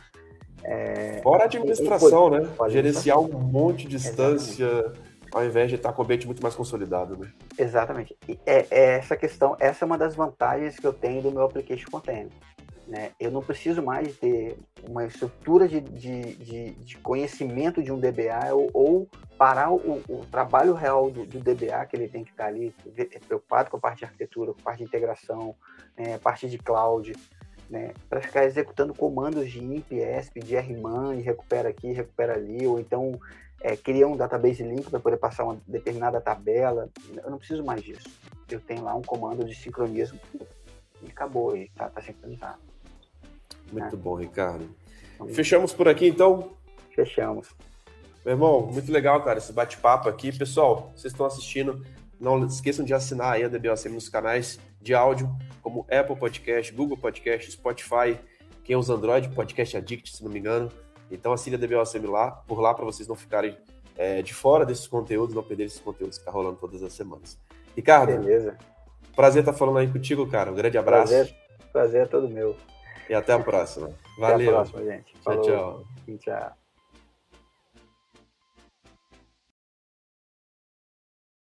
É, 0.64 1.22
Fora 1.22 1.44
a 1.44 1.46
administração, 1.46 2.28
um, 2.28 2.30
né? 2.30 2.50
Gerenciar 2.70 3.20
um 3.20 3.28
monte 3.28 3.84
de 3.84 3.98
distância. 3.98 4.66
Exatamente. 4.66 5.10
Ao 5.32 5.46
invés 5.46 5.70
de 5.70 5.76
estar 5.76 5.94
com 5.94 6.02
o 6.02 6.06
ambiente 6.06 6.26
muito 6.26 6.42
mais 6.42 6.56
consolidado, 6.56 7.16
né? 7.16 7.32
Exatamente. 7.56 8.18
É, 8.48 8.66
é, 8.72 8.98
essa 8.98 9.16
questão, 9.16 9.56
essa 9.60 9.86
é 9.86 9.86
uma 9.86 9.98
das 9.98 10.16
vantagens 10.16 10.80
que 10.80 10.88
eu 10.88 10.92
tenho 10.92 11.22
do 11.22 11.32
meu 11.32 11.44
application 11.44 11.86
container. 11.92 12.30
Né? 12.90 13.12
Eu 13.20 13.30
não 13.30 13.44
preciso 13.44 13.84
mais 13.84 14.18
ter 14.18 14.58
uma 14.82 15.06
estrutura 15.06 15.68
de, 15.68 15.80
de, 15.80 16.34
de, 16.34 16.72
de 16.72 16.98
conhecimento 16.98 17.84
de 17.84 17.92
um 17.92 18.00
DBA 18.00 18.52
ou, 18.52 18.70
ou 18.74 19.10
parar 19.38 19.72
o, 19.72 20.02
o, 20.10 20.26
trabalho 20.26 20.74
real 20.74 21.12
do, 21.12 21.24
do, 21.24 21.40
DBA, 21.40 21.86
que 21.86 21.96
ele 21.96 22.08
tem 22.08 22.24
que 22.24 22.32
estar 22.32 22.48
ali 22.48 22.74
preocupado 23.28 23.70
com 23.70 23.78
a 23.78 23.80
parte 23.80 24.00
de 24.00 24.06
arquitetura, 24.06 24.54
com 24.54 24.62
a 24.62 24.64
parte 24.64 24.80
de 24.80 24.86
integração, 24.86 25.56
né, 25.96 26.18
parte 26.18 26.50
de 26.50 26.58
cloud, 26.58 27.14
né, 27.70 27.94
para 28.10 28.22
ficar 28.22 28.46
executando 28.46 28.92
comandos 28.92 29.52
de 29.52 29.60
IMP, 29.60 29.92
ESP, 29.92 30.40
de 30.40 30.58
RMAN, 30.58 31.14
e 31.14 31.22
recupera 31.22 31.70
aqui, 31.70 31.92
recupera 31.92 32.34
ali, 32.34 32.66
ou 32.66 32.80
então 32.80 33.20
é, 33.62 33.78
cria 33.78 34.08
um 34.08 34.18
database 34.18 34.64
link 34.64 34.90
para 34.90 35.00
poder 35.00 35.18
passar 35.18 35.44
uma 35.44 35.62
determinada 35.68 36.20
tabela. 36.20 36.90
Eu 37.24 37.30
não 37.30 37.38
preciso 37.38 37.64
mais 37.64 37.84
disso. 37.84 38.10
Eu 38.50 38.60
tenho 38.60 38.84
lá 38.84 38.96
um 38.96 39.04
comando 39.04 39.46
de 39.46 39.54
sincronismo 39.54 40.20
e 41.04 41.12
acabou, 41.12 41.56
e 41.56 41.66
está 41.66 41.88
tá 41.88 42.02
sincronizado. 42.02 42.69
Muito 43.72 43.98
bom, 43.98 44.16
Ricardo. 44.16 44.70
Fechamos 45.34 45.74
por 45.74 45.88
aqui, 45.88 46.08
então? 46.08 46.52
Fechamos. 46.96 47.50
Meu 48.26 48.34
irmão, 48.34 48.62
muito 48.62 48.92
legal, 48.92 49.24
cara, 49.24 49.40
esse 49.40 49.54
bate-papo 49.54 50.10
aqui. 50.10 50.38
Pessoal, 50.38 50.92
vocês 50.96 51.14
estão 51.14 51.26
assistindo, 51.26 51.86
não 52.20 52.46
esqueçam 52.46 52.84
de 52.84 52.94
assinar 52.94 53.34
aí 53.34 53.44
a 53.44 53.48
DBOCM 53.48 53.94
nos 53.94 54.10
canais 54.10 54.60
de 54.82 54.94
áudio, 54.94 55.30
como 55.62 55.86
Apple 55.90 56.16
Podcast, 56.16 56.74
Google 56.74 56.98
Podcast, 56.98 57.52
Spotify, 57.52 58.18
quem 58.64 58.76
usa 58.76 58.94
Android, 58.94 59.30
Podcast 59.30 59.78
Addict, 59.78 60.16
se 60.16 60.24
não 60.24 60.32
me 60.32 60.40
engano. 60.40 60.70
Então 61.12 61.34
assine 61.34 61.56
a 61.56 61.60
DBOCM 61.60 62.08
lá, 62.08 62.32
por 62.32 62.60
lá, 62.60 62.74
para 62.74 62.86
vocês 62.86 63.08
não 63.08 63.16
ficarem 63.16 63.58
é, 63.98 64.22
de 64.22 64.34
fora 64.34 64.66
desses 64.66 64.88
conteúdos, 64.88 65.36
não 65.36 65.44
perderem 65.44 65.68
esses 65.68 65.80
conteúdos 65.80 66.18
que 66.18 66.26
tá 66.26 66.32
rolando 66.32 66.58
todas 66.58 66.84
as 66.84 66.94
semanas. 66.94 67.38
Ricardo, 67.76 68.18
Beleza. 68.18 68.58
prazer 69.16 69.42
estar 69.42 69.54
falando 69.54 69.80
aí 69.80 69.92
contigo, 69.92 70.28
cara. 70.28 70.52
Um 70.52 70.56
grande 70.56 70.78
abraço. 70.78 71.12
Prazer, 71.12 71.36
prazer 71.72 72.02
é 72.04 72.06
todo 72.06 72.30
meu. 72.30 72.56
E 73.10 73.14
até 73.16 73.34
a 73.34 73.40
próxima. 73.40 73.92
Valeu. 74.20 74.36
Até 74.36 74.48
a 74.48 74.52
próxima, 74.52 74.84
gente. 74.84 75.18
Falou. 75.24 75.42
Tchau, 75.42 75.86
tchau. 76.06 76.18
Tchau. 76.20 76.69